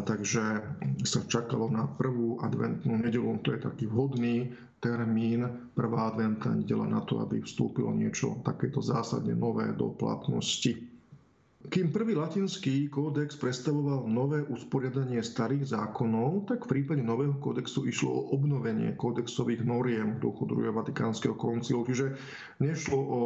takže 0.04 0.64
sa 1.04 1.20
čakalo 1.28 1.68
na 1.68 1.88
prvú 1.88 2.40
adventnú 2.40 2.96
nedelu. 3.00 3.40
To 3.44 3.52
je 3.52 3.60
taký 3.60 3.84
vhodný 3.88 4.52
termín, 4.80 5.48
prvá 5.72 6.12
adventná 6.12 6.52
nedela 6.52 6.84
na 6.84 7.00
to, 7.04 7.20
aby 7.24 7.40
vstúpilo 7.40 7.88
niečo 7.96 8.40
takéto 8.44 8.84
zásadne 8.84 9.32
nové 9.32 9.72
do 9.72 9.92
platnosti. 9.96 10.76
Kým 11.64 11.96
prvý 11.96 12.12
latinský 12.12 12.92
kódex 12.92 13.40
predstavoval 13.40 14.04
nové 14.04 14.44
usporiadanie 14.52 15.24
starých 15.24 15.72
zákonov, 15.72 16.44
tak 16.44 16.68
v 16.68 16.76
prípade 16.76 17.00
nového 17.00 17.40
kódexu 17.40 17.88
išlo 17.88 18.12
o 18.12 18.36
obnovenie 18.36 18.92
kódexových 19.00 19.64
noriem 19.64 20.20
v 20.20 20.28
duchu 20.28 20.44
druhého 20.44 20.76
Vatikánskeho 20.76 21.32
koncilu. 21.32 21.88
Čiže 21.88 22.20
nešlo 22.60 23.00
o 23.00 23.20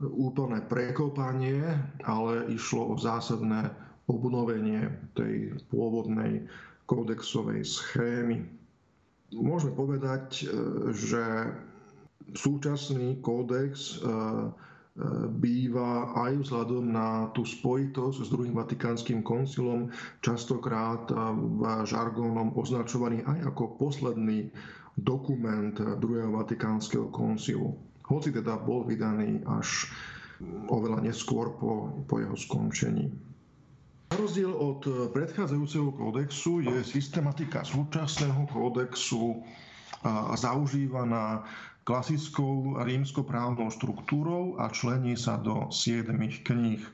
úplné 0.00 0.60
prekopanie, 0.60 1.62
ale 2.04 2.52
išlo 2.52 2.92
o 2.92 2.94
zásadné 3.00 3.72
obnovenie 4.06 4.92
tej 5.16 5.56
pôvodnej 5.72 6.44
kódexovej 6.84 7.64
schémy. 7.64 8.44
Môžeme 9.34 9.74
povedať, 9.74 10.46
že 10.94 11.50
súčasný 12.36 13.18
kódex 13.20 13.98
býva 15.36 16.08
aj 16.16 16.32
vzhľadom 16.40 16.88
na 16.88 17.28
tú 17.36 17.44
spojitosť 17.44 18.16
s 18.24 18.32
druhým 18.32 18.56
vatikánskym 18.56 19.20
koncilom 19.20 19.92
častokrát 20.24 21.10
v 21.36 21.60
žargónom 21.84 22.56
označovaný 22.56 23.20
aj 23.28 23.52
ako 23.52 23.76
posledný 23.76 24.48
dokument 24.96 25.76
druhého 25.76 26.32
vatikánskeho 26.32 27.12
koncilu. 27.12 27.76
Hoci 28.06 28.30
teda 28.30 28.58
bol 28.62 28.86
vydaný 28.86 29.42
až 29.46 29.90
oveľa 30.70 31.02
neskôr 31.02 31.56
po, 31.58 32.04
po 32.06 32.22
jeho 32.22 32.36
skončení. 32.36 33.10
Na 34.14 34.16
rozdiel 34.22 34.54
od 34.54 34.86
predchádzajúceho 35.10 35.90
kódexu 35.90 36.62
je 36.62 36.86
systematika 36.86 37.66
súčasného 37.66 38.46
kódexu 38.46 39.42
zaužívaná 40.38 41.42
klasickou 41.86 42.82
rímsko-právnou 42.82 43.70
štruktúrou 43.70 44.58
a 44.58 44.66
člení 44.74 45.14
sa 45.14 45.38
do 45.38 45.70
siedmých 45.70 46.42
kníh. 46.42 46.82
E, 46.82 46.90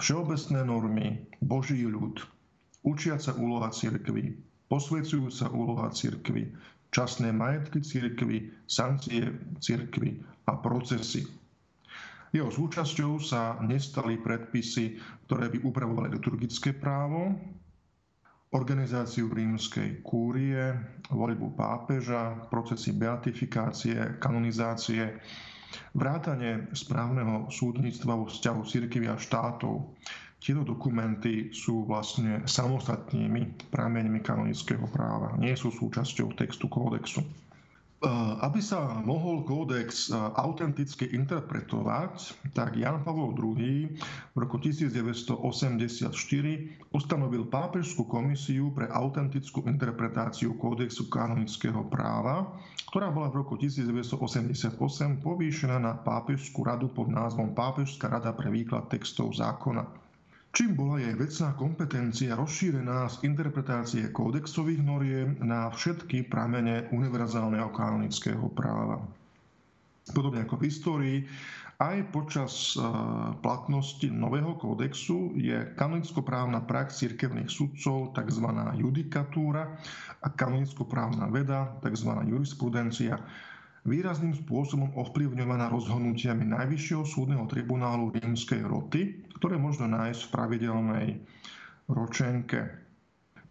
všeobecné 0.00 0.60
normy, 0.64 1.08
Boží 1.44 1.84
ľud, 1.84 2.16
učiaca 2.80 3.36
úloha 3.36 3.68
cirkvy, 3.68 4.40
posvedzujúca 4.72 5.52
úloha 5.52 5.92
cirkvy, 5.92 6.48
časné 6.92 7.32
majetky 7.32 7.80
cirkvy, 7.80 8.52
sankcie 8.68 9.32
cirkvy 9.58 10.20
a 10.46 10.60
procesy. 10.60 11.24
Jeho 12.32 12.48
súčasťou 12.48 13.20
sa 13.20 13.60
nestali 13.60 14.16
predpisy, 14.16 14.96
ktoré 15.28 15.52
by 15.52 15.58
upravovali 15.68 16.16
liturgické 16.16 16.72
právo, 16.72 17.36
organizáciu 18.52 19.32
rímskej 19.32 20.04
kúrie, 20.04 20.76
voľbu 21.08 21.56
pápeža, 21.56 22.48
procesy 22.52 22.92
beatifikácie, 22.92 24.20
kanonizácie, 24.20 25.16
vrátanie 25.96 26.68
správneho 26.76 27.48
súdnictva 27.48 28.16
vo 28.16 28.28
vzťahu 28.28 28.60
cirkvi 28.64 29.08
a 29.08 29.16
štátov. 29.16 29.96
Tieto 30.42 30.66
dokumenty 30.66 31.54
sú 31.54 31.86
vlastne 31.86 32.42
samostatnými 32.42 33.70
prameňmi 33.70 34.18
kanonického 34.26 34.90
práva, 34.90 35.38
nie 35.38 35.54
sú 35.54 35.70
súčasťou 35.70 36.34
textu 36.34 36.66
kódexu. 36.66 37.22
Eh, 38.02 38.10
aby 38.42 38.58
sa 38.58 38.98
mohol 39.06 39.46
kódex 39.46 40.10
eh, 40.10 40.18
autenticky 40.18 41.06
interpretovať, 41.14 42.34
tak 42.50 42.74
Jan 42.74 43.06
Pavol 43.06 43.30
II 43.38 43.94
v 44.34 44.36
roku 44.42 44.58
1984 44.58 46.10
ustanovil 46.90 47.46
pápežskú 47.46 48.02
komisiu 48.10 48.74
pre 48.74 48.90
autentickú 48.90 49.62
interpretáciu 49.70 50.58
kódexu 50.58 51.06
kanonického 51.06 51.86
práva, 51.86 52.50
ktorá 52.90 53.06
bola 53.14 53.30
v 53.30 53.46
roku 53.46 53.54
1988 53.54 54.74
povýšená 55.22 55.78
na 55.78 55.94
pápežskú 55.94 56.66
radu 56.66 56.90
pod 56.90 57.06
názvom 57.06 57.54
Pápežská 57.54 58.10
rada 58.10 58.34
pre 58.34 58.50
výklad 58.50 58.90
textov 58.90 59.30
zákona 59.38 59.86
čím 60.52 60.76
bola 60.76 61.00
jej 61.00 61.16
vecná 61.16 61.56
kompetencia 61.56 62.36
rozšírená 62.36 63.08
z 63.08 63.24
interpretácie 63.24 64.12
kódexových 64.12 64.84
noriem 64.84 65.40
na 65.40 65.72
všetky 65.72 66.28
pramene 66.28 66.92
univerzálneho 66.92 67.72
kanonického 67.72 68.52
práva. 68.52 69.00
Podobne 70.12 70.44
ako 70.44 70.60
v 70.60 70.66
histórii, 70.68 71.18
aj 71.82 72.14
počas 72.14 72.76
e, 72.76 72.84
platnosti 73.42 74.06
nového 74.06 74.54
kódexu 74.54 75.34
je 75.34 75.72
kanonicko-právna 75.74 76.62
prax 76.62 77.02
cirkevných 77.02 77.50
sudcov, 77.50 78.14
tzv. 78.14 78.46
judikatúra, 78.78 79.66
a 80.22 80.28
kanonicko-právna 80.30 81.26
veda, 81.32 81.74
tzv. 81.82 82.10
jurisprudencia, 82.28 83.18
výrazným 83.82 84.34
spôsobom 84.34 84.94
ovplyvňovaná 84.94 85.70
rozhodnutiami 85.70 86.46
Najvyššieho 86.46 87.02
súdneho 87.02 87.44
tribunálu 87.50 88.14
rímskej 88.14 88.62
roty, 88.62 89.26
ktoré 89.38 89.58
možno 89.58 89.90
nájsť 89.90 90.20
v 90.26 90.32
pravidelnej 90.32 91.08
ročenke. 91.90 92.82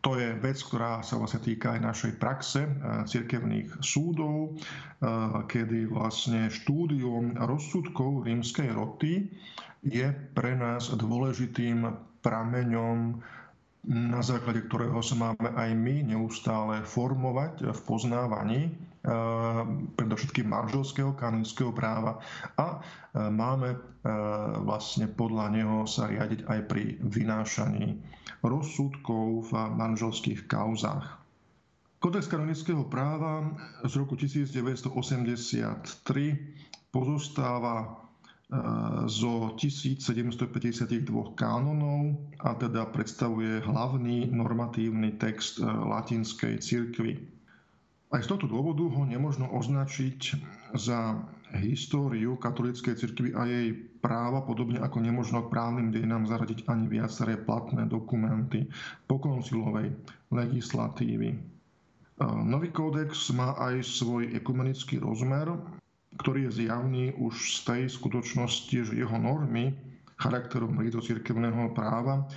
To 0.01 0.17
je 0.17 0.33
vec, 0.33 0.57
ktorá 0.57 1.05
sa 1.05 1.21
vlastne 1.21 1.45
týka 1.45 1.77
aj 1.77 1.85
našej 1.85 2.13
praxe 2.17 2.65
eh, 2.65 2.71
cirkevných 3.05 3.83
súdov, 3.85 4.55
eh, 4.55 5.45
kedy 5.45 5.91
vlastne 5.91 6.49
štúdium 6.49 7.37
rozsudkov 7.37 8.25
rímskej 8.25 8.73
roty 8.73 9.29
je 9.85 10.07
pre 10.33 10.57
nás 10.57 10.89
dôležitým 10.89 11.85
prameňom 12.21 13.21
na 13.89 14.21
základe 14.21 14.61
ktorého 14.69 15.01
sa 15.01 15.17
máme 15.17 15.49
aj 15.57 15.73
my 15.73 16.13
neustále 16.13 16.85
formovať 16.85 17.73
v 17.73 17.79
poznávaní 17.81 18.61
e, 18.69 18.71
predovšetkým 19.91 20.45
manželského 20.45 21.13
kanonického 21.13 21.73
práva 21.73 22.21
a 22.53 22.77
e, 22.77 22.79
máme 23.23 23.73
e, 23.73 23.77
vlastne 24.61 25.09
podľa 25.09 25.45
neho 25.49 25.77
sa 25.85 26.05
riadiť 26.05 26.45
aj 26.45 26.59
pri 26.65 26.83
vynášaní 27.01 27.97
rozsudkov 28.41 29.49
v 29.49 29.73
manželských 29.73 30.45
kauzách. 30.45 31.17
Kodex 31.97 32.25
kanonického 32.25 32.85
práva 32.85 33.45
z 33.85 33.93
roku 33.95 34.13
1983 34.13 34.89
pozostáva 36.89 38.01
zo 39.07 39.55
1752 39.55 41.07
kánonov 41.33 42.19
a 42.37 42.51
teda 42.53 42.83
predstavuje 42.85 43.63
hlavný 43.63 44.27
normatívny 44.27 45.15
text 45.15 45.57
e, 45.57 45.63
latinskej 45.63 46.59
cirkvi. 46.59 47.40
Aj 48.11 48.19
z 48.19 48.27
tohto 48.27 48.51
dôvodu 48.51 48.83
ho 48.83 49.07
nemožno 49.07 49.47
označiť 49.55 50.35
za 50.75 51.15
históriu 51.63 52.35
katolíckej 52.35 52.99
cirkvi 52.99 53.31
a 53.31 53.47
jej 53.47 53.71
práva, 54.03 54.43
podobne 54.43 54.83
ako 54.83 54.99
nemožno 54.99 55.47
k 55.47 55.51
právnym 55.51 55.95
dejinám 55.95 56.27
zaradiť 56.27 56.67
ani 56.67 56.91
viaceré 56.91 57.39
platné 57.39 57.87
dokumenty 57.87 58.67
pokoncilovej 59.07 59.95
legislatívy. 60.27 61.29
E, 61.31 61.37
nový 62.43 62.75
kódex 62.75 63.31
má 63.31 63.55
aj 63.55 63.79
svoj 63.87 64.27
ekumenický 64.35 64.99
rozmer, 64.99 65.47
ktorý 66.19 66.51
je 66.51 66.67
zjavný 66.67 67.15
už 67.15 67.33
z 67.33 67.59
tej 67.63 67.81
skutočnosti, 67.87 68.91
že 68.91 68.99
jeho 68.99 69.15
normy 69.15 69.71
charakterom 70.19 70.75
rídocirkevného 70.83 71.71
práva 71.71 72.27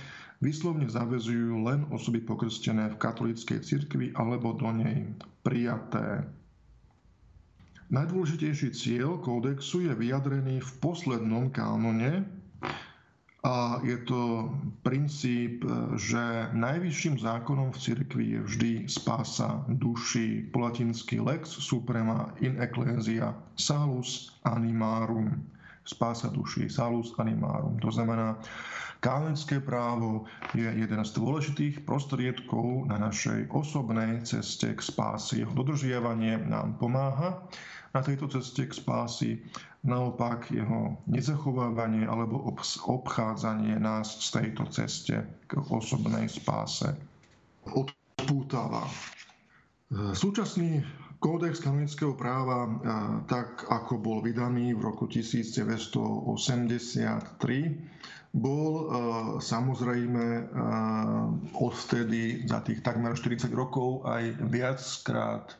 vyslovne 0.43 0.87
zavezujú 0.87 1.63
len 1.63 1.87
osoby 1.91 2.23
pokrstené 2.23 2.91
v 2.91 2.99
katolíckej 2.99 3.59
cirkvi 3.63 4.11
alebo 4.15 4.55
do 4.55 4.71
nej 4.71 5.07
prijaté. 5.45 6.25
Najdôležitejší 7.93 8.73
cieľ 8.73 9.21
kódexu 9.21 9.85
je 9.85 9.93
vyjadrený 9.93 10.57
v 10.57 10.71
poslednom 10.81 11.53
kánone 11.53 12.25
a 13.45 13.77
je 13.85 13.93
to 14.09 14.49
princíp, 14.81 15.61
že 15.93 16.49
najvyšším 16.57 17.21
zákonom 17.21 17.69
v 17.69 17.77
cirkvi 17.77 18.25
je 18.33 18.39
vždy 18.41 18.71
spása 18.89 19.61
duši, 19.69 20.49
po 20.49 20.65
latinsky 20.65 21.21
lex 21.21 21.53
suprema 21.61 22.33
in 22.41 22.57
ecclesia 22.57 23.37
salus 23.53 24.33
animarum 24.49 25.45
spása 25.85 26.33
duši, 26.33 26.69
salus 26.69 27.13
animarum. 27.21 27.77
To 27.79 27.93
znamená, 27.93 28.41
kanonické 29.05 29.61
právo 29.61 30.25
je 30.57 30.65
jeden 30.65 31.01
z 31.05 31.11
dôležitých 31.13 31.85
prostriedkov 31.85 32.89
na 32.89 32.97
našej 32.97 33.53
osobnej 33.53 34.25
ceste 34.25 34.73
k 34.73 34.81
spási. 34.81 35.45
Jeho 35.45 35.53
dodržiavanie 35.53 36.41
nám 36.49 36.81
pomáha 36.81 37.45
na 37.93 38.01
tejto 38.01 38.25
ceste 38.33 38.65
k 38.65 38.73
spási, 38.73 39.45
naopak 39.85 40.49
jeho 40.49 40.97
nezachovávanie 41.05 42.09
alebo 42.09 42.49
obchádzanie 42.89 43.77
nás 43.77 44.25
z 44.25 44.41
tejto 44.41 44.65
ceste 44.73 45.21
k 45.45 45.51
osobnej 45.69 46.25
spáse 46.25 46.89
odpútava. 47.69 48.89
Súčasný 50.17 50.81
Kódex 51.25 51.57
kanonického 51.57 52.13
práva, 52.13 52.69
tak 53.25 53.65
ako 53.65 53.97
bol 53.97 54.17
vydaný 54.21 54.77
v 54.77 54.85
roku 54.85 55.09
1983, 55.09 56.37
bol 58.29 58.71
samozrejme 59.41 60.53
odvtedy 61.57 62.45
za 62.45 62.61
tých 62.61 62.85
takmer 62.85 63.17
40 63.17 63.49
rokov 63.57 64.05
aj 64.05 64.37
viackrát 64.53 65.57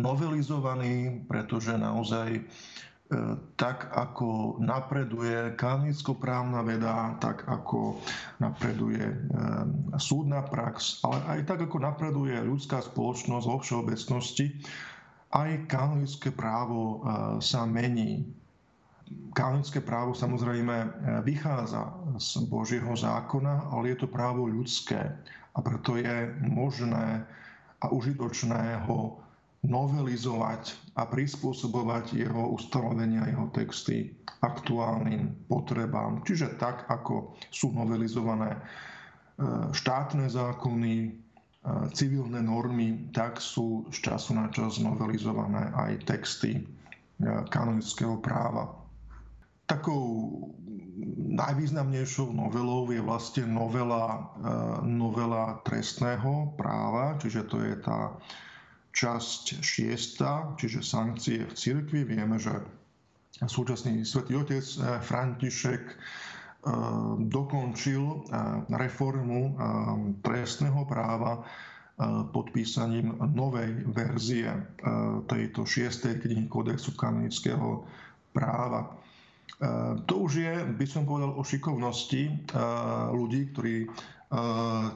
novelizovaný, 0.00 1.28
pretože 1.28 1.76
naozaj 1.76 2.40
tak 3.56 3.88
ako 3.88 4.60
napreduje 4.60 5.56
kanonicko-právna 5.56 6.60
veda, 6.60 7.16
tak 7.16 7.48
ako 7.48 7.96
napreduje 8.36 9.00
eh, 9.00 9.18
súdna 9.96 10.44
prax, 10.44 11.00
ale 11.08 11.16
aj 11.24 11.40
tak 11.48 11.58
ako 11.64 11.76
napreduje 11.80 12.36
ľudská 12.36 12.84
spoločnosť 12.84 13.44
vo 13.48 13.56
všeobecnosti, 13.64 14.60
aj 15.32 15.64
kanonické 15.72 16.28
právo 16.28 16.80
eh, 16.80 16.96
sa 17.40 17.64
mení. 17.64 18.28
Kanonické 19.32 19.80
právo 19.80 20.12
samozrejme 20.12 20.76
eh, 20.76 20.88
vychádza 21.24 21.88
z 22.20 22.44
Božieho 22.44 22.92
zákona, 22.92 23.72
ale 23.72 23.96
je 23.96 24.04
to 24.04 24.12
právo 24.12 24.44
ľudské 24.44 25.00
a 25.56 25.58
preto 25.64 25.96
je 25.96 26.28
možné 26.44 27.24
a 27.80 27.88
užitočné 27.88 28.84
ho 28.84 29.16
novelizovať 29.66 30.94
a 30.94 31.02
prispôsobovať 31.10 32.14
jeho 32.14 32.54
ustanovenia, 32.54 33.26
jeho 33.26 33.50
texty 33.50 34.14
aktuálnym 34.38 35.34
potrebám. 35.50 36.22
Čiže 36.22 36.54
tak, 36.62 36.86
ako 36.86 37.34
sú 37.50 37.74
novelizované 37.74 38.54
e, 38.54 38.60
štátne 39.74 40.30
zákony, 40.30 40.94
e, 41.02 41.10
civilné 41.90 42.38
normy, 42.38 43.10
tak 43.10 43.42
sú 43.42 43.90
z 43.90 43.98
času 43.98 44.38
na 44.38 44.46
čas 44.54 44.78
novelizované 44.78 45.74
aj 45.74 46.06
texty 46.06 46.62
e, 46.62 46.62
kanonického 47.50 48.22
práva. 48.22 48.78
Takou 49.66 50.32
najvýznamnejšou 51.34 52.30
novelou 52.32 52.88
je 52.88 53.04
vlastne 53.04 53.44
novela, 53.44 54.32
novela 54.80 55.60
trestného 55.60 56.56
práva, 56.56 57.20
čiže 57.20 57.44
to 57.52 57.60
je 57.60 57.76
tá 57.76 58.16
časť 58.98 59.62
šiesta, 59.62 60.58
čiže 60.58 60.82
sankcie 60.82 61.46
v 61.46 61.54
cirkvi. 61.54 62.02
Vieme, 62.02 62.34
že 62.34 62.50
súčasný 63.46 64.02
svätý 64.02 64.34
Otec 64.34 64.66
eh, 64.66 64.98
František 64.98 65.82
eh, 65.86 65.96
dokončil 67.30 68.02
eh, 68.02 68.18
reformu 68.74 69.54
trestného 70.24 70.82
práva 70.88 71.46
podpísaním 72.30 73.10
novej 73.34 73.82
verzie 73.90 74.46
tejto 75.26 75.66
šiestej 75.66 76.22
knihy 76.22 76.46
Kodexu 76.46 76.94
kanonického 76.94 77.82
práva. 78.30 78.94
To 80.06 80.14
už 80.22 80.32
je, 80.38 80.54
by 80.78 80.86
som 80.86 81.02
povedal, 81.02 81.34
o 81.34 81.42
šikovnosti 81.42 82.46
ľudí, 83.10 83.50
ktorí 83.50 83.90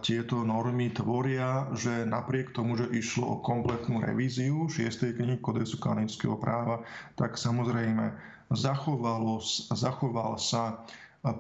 tieto 0.05 0.45
normy 0.45 0.93
tvoria, 0.93 1.65
že 1.73 2.05
napriek 2.05 2.53
tomu, 2.53 2.77
že 2.77 2.93
išlo 2.93 3.41
o 3.41 3.41
kompletnú 3.41 4.05
revíziu 4.05 4.69
6. 4.69 5.17
knihy 5.17 5.41
Kodexu 5.41 5.81
kanonického 5.81 6.37
práva, 6.37 6.85
tak 7.17 7.41
samozrejme 7.41 8.13
zachovalo, 8.53 9.41
zachoval 9.73 10.37
sa 10.37 10.85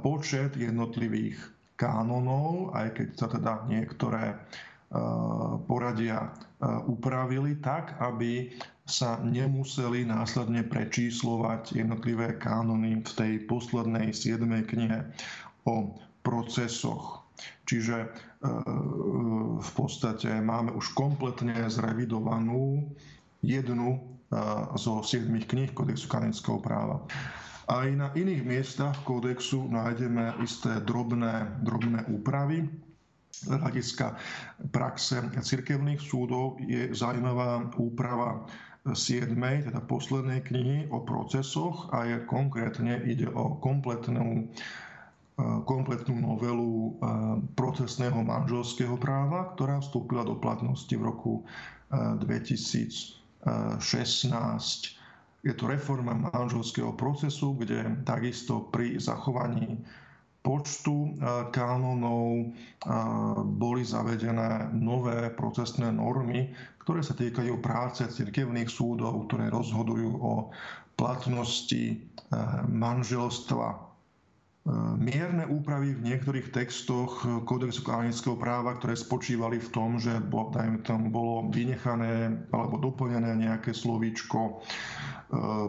počet 0.01 0.57
jednotlivých 0.57 1.37
kánonov, 1.77 2.73
aj 2.73 2.97
keď 2.97 3.09
sa 3.13 3.27
teda 3.29 3.53
niektoré 3.69 4.41
poradia 5.69 6.33
upravili 6.89 7.61
tak, 7.61 7.97
aby 8.01 8.57
sa 8.89 9.21
nemuseli 9.21 10.09
následne 10.09 10.65
prečíslovať 10.65 11.77
jednotlivé 11.77 12.41
kánony 12.41 13.05
v 13.05 13.11
tej 13.13 13.33
poslednej 13.45 14.17
7. 14.17 14.43
knihe 14.65 15.13
o 15.69 15.93
procesoch 16.25 17.22
Čiže 17.67 17.97
e, 17.99 18.07
v 19.59 19.71
podstate 19.73 20.29
máme 20.43 20.75
už 20.75 20.93
kompletne 20.93 21.57
zrevidovanú 21.71 22.91
jednu 23.41 23.97
e, 23.97 24.01
zo 24.77 25.01
siedmých 25.03 25.47
kníh 25.49 25.71
Kodexu 25.73 26.11
kanonického 26.11 26.59
práva. 26.61 27.03
Aj 27.71 27.87
na 27.95 28.11
iných 28.13 28.43
miestach 28.43 28.99
kódexu 29.07 29.71
nájdeme 29.71 30.35
isté 30.43 30.83
drobné, 30.83 31.63
drobné 31.63 32.05
úpravy. 32.11 32.67
Z 33.33 33.49
hľadiska 33.49 34.19
praxe 34.75 35.23
cirkevných 35.41 36.03
súdov 36.03 36.61
je 36.61 36.93
zaujímavá 36.93 37.73
úprava 37.81 38.45
7. 38.83 39.39
teda 39.39 39.79
poslednej 39.87 40.43
knihy 40.43 40.91
o 40.91 41.07
procesoch 41.07 41.87
a 41.95 42.03
je 42.03 42.19
konkrétne 42.27 42.99
ide 43.07 43.31
o 43.31 43.57
kompletnú 43.63 44.51
kompletnú 45.41 46.21
novelu 46.21 47.01
procesného 47.57 48.21
manželského 48.21 49.01
práva, 49.01 49.57
ktorá 49.57 49.81
vstúpila 49.81 50.29
do 50.29 50.37
platnosti 50.37 50.93
v 50.93 51.03
roku 51.09 51.33
2016. 51.93 53.17
Je 55.43 55.53
to 55.57 55.65
reforma 55.67 56.15
manželského 56.15 56.93
procesu, 56.95 57.59
kde 57.59 58.05
takisto 58.07 58.71
pri 58.71 59.01
zachovaní 59.01 59.81
počtu 60.43 61.15
kánonov 61.55 62.51
boli 63.59 63.83
zavedené 63.87 64.71
nové 64.75 65.31
procesné 65.31 65.91
normy, 65.95 66.51
ktoré 66.83 67.01
sa 67.03 67.15
týkajú 67.15 67.63
práce 67.63 68.03
cirkevných 68.11 68.67
súdov, 68.67 69.31
ktoré 69.31 69.51
rozhodujú 69.55 70.11
o 70.19 70.51
platnosti 70.99 71.99
manželstva 72.69 73.92
mierne 74.95 75.43
úpravy 75.51 75.99
v 75.99 76.07
niektorých 76.07 76.55
textoch 76.55 77.27
kódexu 77.43 77.83
kanonického 77.83 78.39
práva, 78.39 78.79
ktoré 78.79 78.95
spočívali 78.95 79.59
v 79.59 79.69
tom, 79.75 79.99
že 79.99 80.23
dajme 80.31 80.87
tam 80.87 81.11
bolo 81.11 81.51
vynechané 81.51 82.47
alebo 82.55 82.79
doplnené 82.79 83.43
nejaké 83.43 83.75
slovíčko, 83.75 84.39
e, 84.39 84.55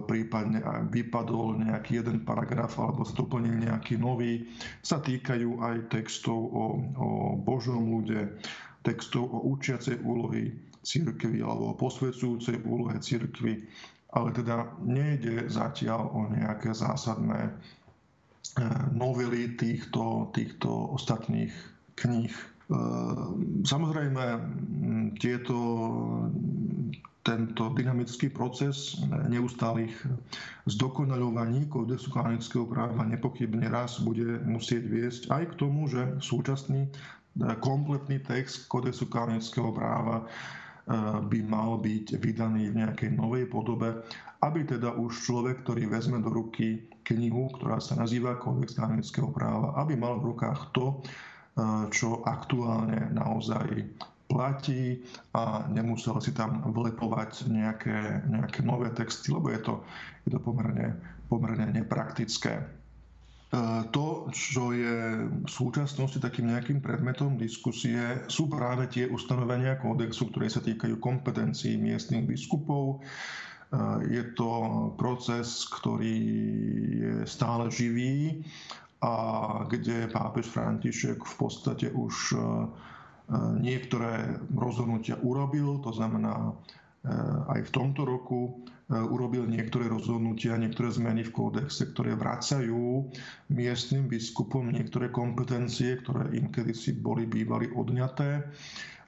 prípadne 0.06 0.62
vypadol 0.94 1.66
nejaký 1.66 2.06
jeden 2.06 2.22
paragraf 2.22 2.78
alebo 2.78 3.02
sa 3.02 3.18
doplnil 3.18 3.66
nejaký 3.66 3.98
nový, 3.98 4.46
sa 4.86 5.02
týkajú 5.02 5.58
aj 5.58 5.90
textov 5.90 6.38
o, 6.54 6.66
o 6.94 7.08
Božom 7.42 7.98
ľude, 7.98 8.38
textov 8.86 9.26
o 9.34 9.58
učiacej 9.58 10.06
úlohy 10.06 10.54
církvy 10.86 11.42
alebo 11.42 11.74
o 11.74 11.78
posvedcujúcej 11.82 12.62
úlohe 12.62 13.02
církvy, 13.02 13.66
ale 14.14 14.30
teda 14.38 14.70
nejde 14.86 15.50
zatiaľ 15.50 16.14
o 16.14 16.30
nejaké 16.30 16.78
zásadné 16.78 17.58
E, 17.83 17.83
novely 18.94 19.56
týchto, 19.58 20.30
týchto 20.36 20.70
ostatných 20.94 21.54
kníh. 21.96 22.34
E, 22.34 22.46
samozrejme, 23.66 24.24
tieto, 25.18 25.58
tento 27.24 27.64
dynamický 27.74 28.30
proces 28.30 29.00
neustálých 29.32 29.96
zdokonaľovaní 30.68 31.72
kódexu 31.72 32.12
kanonického 32.12 32.68
práva 32.68 33.08
nepochybne 33.08 33.66
raz 33.72 34.04
bude 34.04 34.44
musieť 34.44 34.84
viesť 34.86 35.22
aj 35.32 35.44
k 35.56 35.58
tomu, 35.58 35.88
že 35.90 36.20
súčasný 36.22 36.86
e, 36.86 36.90
kompletný 37.58 38.22
text 38.22 38.70
kódexu 38.70 39.10
kanonického 39.10 39.72
práva 39.74 40.28
by 41.32 41.40
mal 41.48 41.80
byť 41.80 42.20
vydaný 42.20 42.76
v 42.76 42.84
nejakej 42.84 43.16
novej 43.16 43.48
podobe, 43.48 44.04
aby 44.44 44.68
teda 44.68 44.92
už 45.00 45.24
človek, 45.24 45.64
ktorý 45.64 45.88
vezme 45.88 46.20
do 46.20 46.28
ruky 46.28 46.92
knihu, 47.08 47.48
ktorá 47.56 47.80
sa 47.80 47.96
nazýva 47.96 48.36
Kódex 48.36 48.76
kanonického 48.76 49.32
práva, 49.32 49.72
aby 49.80 49.96
mal 49.96 50.20
v 50.20 50.36
rukách 50.36 50.76
to, 50.76 51.00
čo 51.96 52.26
aktuálne 52.28 53.14
naozaj 53.16 53.88
platí 54.28 55.06
a 55.38 55.70
nemusel 55.70 56.18
si 56.20 56.34
tam 56.34 56.66
vlepovať 56.74 57.48
nejaké, 57.48 58.26
nejaké 58.26 58.66
nové 58.66 58.90
texty, 58.92 59.30
lebo 59.30 59.54
je 59.54 59.62
to, 59.62 59.74
je 60.26 60.30
to 60.34 60.40
pomerne, 60.42 60.98
pomerne 61.30 61.70
nepraktické. 61.70 62.66
To, 63.94 64.34
čo 64.34 64.74
je 64.74 65.30
v 65.30 65.46
súčasnosti 65.46 66.18
takým 66.18 66.50
nejakým 66.50 66.82
predmetom 66.82 67.38
diskusie, 67.38 68.26
sú 68.26 68.50
práve 68.50 68.90
tie 68.90 69.06
ustanovenia 69.06 69.78
kódexu, 69.78 70.34
ktoré 70.34 70.50
sa 70.50 70.58
týkajú 70.58 70.98
kompetencií 70.98 71.78
miestnych 71.78 72.26
biskupov. 72.26 73.06
Je 74.06 74.24
to 74.38 74.52
proces, 75.02 75.66
ktorý 75.66 76.18
je 76.94 77.16
stále 77.26 77.74
živý 77.74 78.46
a 79.02 79.14
kde 79.66 80.14
pápež 80.14 80.46
František 80.54 81.26
v 81.26 81.36
podstate 81.42 81.90
už 81.90 82.38
niektoré 83.58 84.38
rozhodnutia 84.54 85.18
urobil, 85.26 85.82
to 85.82 85.90
znamená 85.90 86.54
aj 87.50 87.60
v 87.66 87.74
tomto 87.74 88.06
roku 88.06 88.62
E, 88.92 89.00
urobil 89.00 89.48
niektoré 89.48 89.88
rozhodnutia, 89.88 90.60
niektoré 90.60 90.92
zmeny 90.92 91.24
v 91.24 91.32
kódexe, 91.32 91.96
ktoré 91.96 92.20
vracajú 92.20 93.08
miestnym 93.48 94.12
biskupom 94.12 94.70
niektoré 94.70 95.08
kompetencie, 95.08 96.04
ktoré 96.04 96.36
im 96.36 96.52
kedysi 96.52 97.00
boli 97.00 97.24
bývali 97.24 97.72
odňaté. 97.72 98.44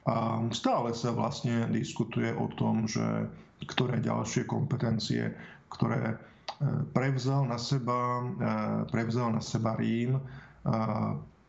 A 0.07 0.39
stále 0.55 0.95
sa 0.95 1.11
vlastne 1.11 1.68
diskutuje 1.70 2.32
o 2.32 2.47
tom, 2.55 2.88
že 2.88 3.28
ktoré 3.68 4.01
ďalšie 4.01 4.45
kompetencie, 4.45 5.34
ktoré 5.70 6.13
e, 6.13 6.16
prevzal 6.93 7.49
na 7.49 7.59
seba, 7.59 8.22
e, 8.22 8.24
prevzal 8.89 9.36
na 9.36 9.41
seba 9.41 9.76
Rím 9.78 10.18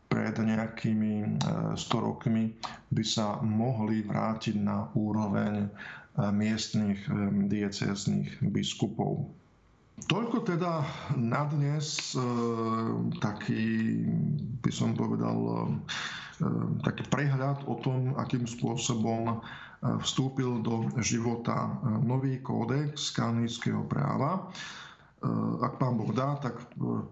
pred 0.07 0.37
nejakými 0.37 1.41
100 1.73 2.05
rokmi, 2.05 2.53
by 2.93 3.01
sa 3.01 3.41
mohli 3.41 4.05
vrátiť 4.05 4.53
na 4.61 4.85
úroveň 4.93 5.65
miestnych 6.37 7.01
diecéznych 7.49 8.37
biskupov. 8.45 9.25
Toľko 10.05 10.45
teda 10.45 10.85
na 11.17 11.49
dnes 11.49 12.13
e, 12.13 12.21
taký, 13.17 13.97
by 14.61 14.69
som 14.69 14.93
povedal, 14.93 15.37
e, 15.41 15.57
taký 16.85 17.03
prehľad 17.09 17.65
o 17.65 17.77
tom, 17.81 18.13
akým 18.17 18.45
spôsobom 18.45 19.21
e, 19.29 19.35
vstúpil 20.01 20.61
do 20.61 20.89
života 21.01 21.69
nový 22.01 22.41
kódex 22.41 23.13
kanonického 23.13 23.85
práva. 23.89 24.49
Ak 25.65 25.81
pán 25.81 25.97
Boh 25.97 26.13
dá, 26.13 26.37
tak 26.37 26.61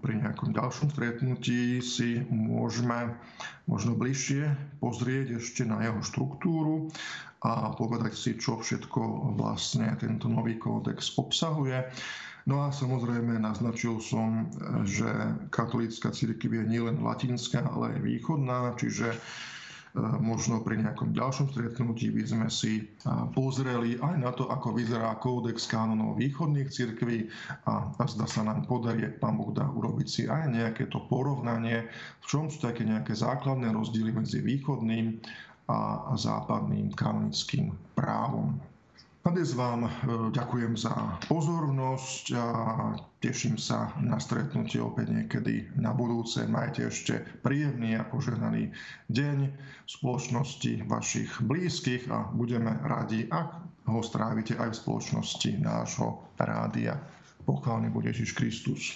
pri 0.05 0.21
nejakom 0.21 0.53
ďalšom 0.53 0.93
stretnutí 0.93 1.82
si 1.82 2.21
môžeme 2.30 3.17
možno 3.65 3.97
bližšie 3.97 4.45
pozrieť 4.78 5.41
ešte 5.41 5.65
na 5.65 5.82
jeho 5.82 6.05
štruktúru 6.05 6.93
a 7.41 7.73
povedať 7.73 8.13
si, 8.13 8.32
čo 8.38 8.61
všetko 8.61 9.34
vlastne 9.41 9.89
tento 9.97 10.30
nový 10.30 10.61
kódex 10.61 11.17
obsahuje. 11.17 11.82
No 12.46 12.62
a 12.62 12.70
samozrejme 12.70 13.41
naznačil 13.41 13.98
som, 13.98 14.54
že 14.86 15.10
katolícka 15.50 16.14
církev 16.14 16.62
je 16.62 16.64
nielen 16.70 17.02
latinská, 17.02 17.66
ale 17.66 17.98
aj 17.98 18.06
východná, 18.06 18.70
čiže 18.78 19.10
e, 19.10 19.20
možno 20.22 20.62
pri 20.62 20.78
nejakom 20.78 21.10
ďalšom 21.10 21.50
stretnutí 21.50 22.14
by 22.14 22.22
sme 22.22 22.48
si 22.54 22.74
e, 22.78 22.84
pozreli 23.34 23.98
aj 23.98 24.16
na 24.22 24.30
to, 24.30 24.46
ako 24.46 24.78
vyzerá 24.78 25.18
kódex 25.18 25.66
kánonov 25.66 26.22
východných 26.22 26.70
církví 26.70 27.34
a, 27.66 27.89
a 27.98 28.04
zda 28.06 28.30
sa 28.30 28.46
nám 28.46 28.70
podarí, 28.70 29.10
ak 29.10 29.18
pán 29.18 29.41
Boh 29.41 29.50
dá, 29.50 29.66
urobiť 29.66 30.06
si 30.06 30.24
aj 30.30 30.46
nejaké 30.54 30.86
to 30.93 31.02
porovnanie, 31.10 31.89
v 32.22 32.26
čom 32.30 32.54
sú 32.54 32.62
také 32.62 32.86
nejaké 32.86 33.18
základné 33.18 33.74
rozdiely 33.74 34.14
medzi 34.14 34.46
východným 34.46 35.18
a 35.66 36.14
západným 36.14 36.93
kanonickým 36.93 37.74
právom. 37.98 38.62
Dnes 39.26 39.57
vám 39.57 39.89
e, 39.89 39.91
ďakujem 40.30 40.78
za 40.78 40.93
pozornosť 41.26 42.26
a 42.38 42.45
teším 43.17 43.57
sa 43.57 43.89
na 43.97 44.21
stretnutie 44.21 44.78
opäť 44.78 45.17
niekedy 45.17 45.73
na 45.82 45.97
budúce. 45.97 46.45
Majte 46.45 46.93
ešte 46.93 47.26
príjemný 47.41 47.97
a 47.97 48.05
požehnaný 48.05 48.69
deň 49.09 49.38
v 49.49 49.89
spoločnosti 49.89 50.86
vašich 50.86 51.41
blízkych 51.41 52.05
a 52.13 52.30
budeme 52.38 52.69
radi, 52.86 53.26
ak 53.26 53.65
ho 53.89 54.05
strávite 54.05 54.61
aj 54.61 54.78
v 54.78 54.82
spoločnosti 54.86 55.49
nášho 55.57 56.21
rádia. 56.38 56.93
Pochválený 57.49 57.89
bude 57.89 58.13
Ježiš 58.13 58.38
Kristus. 58.38 58.93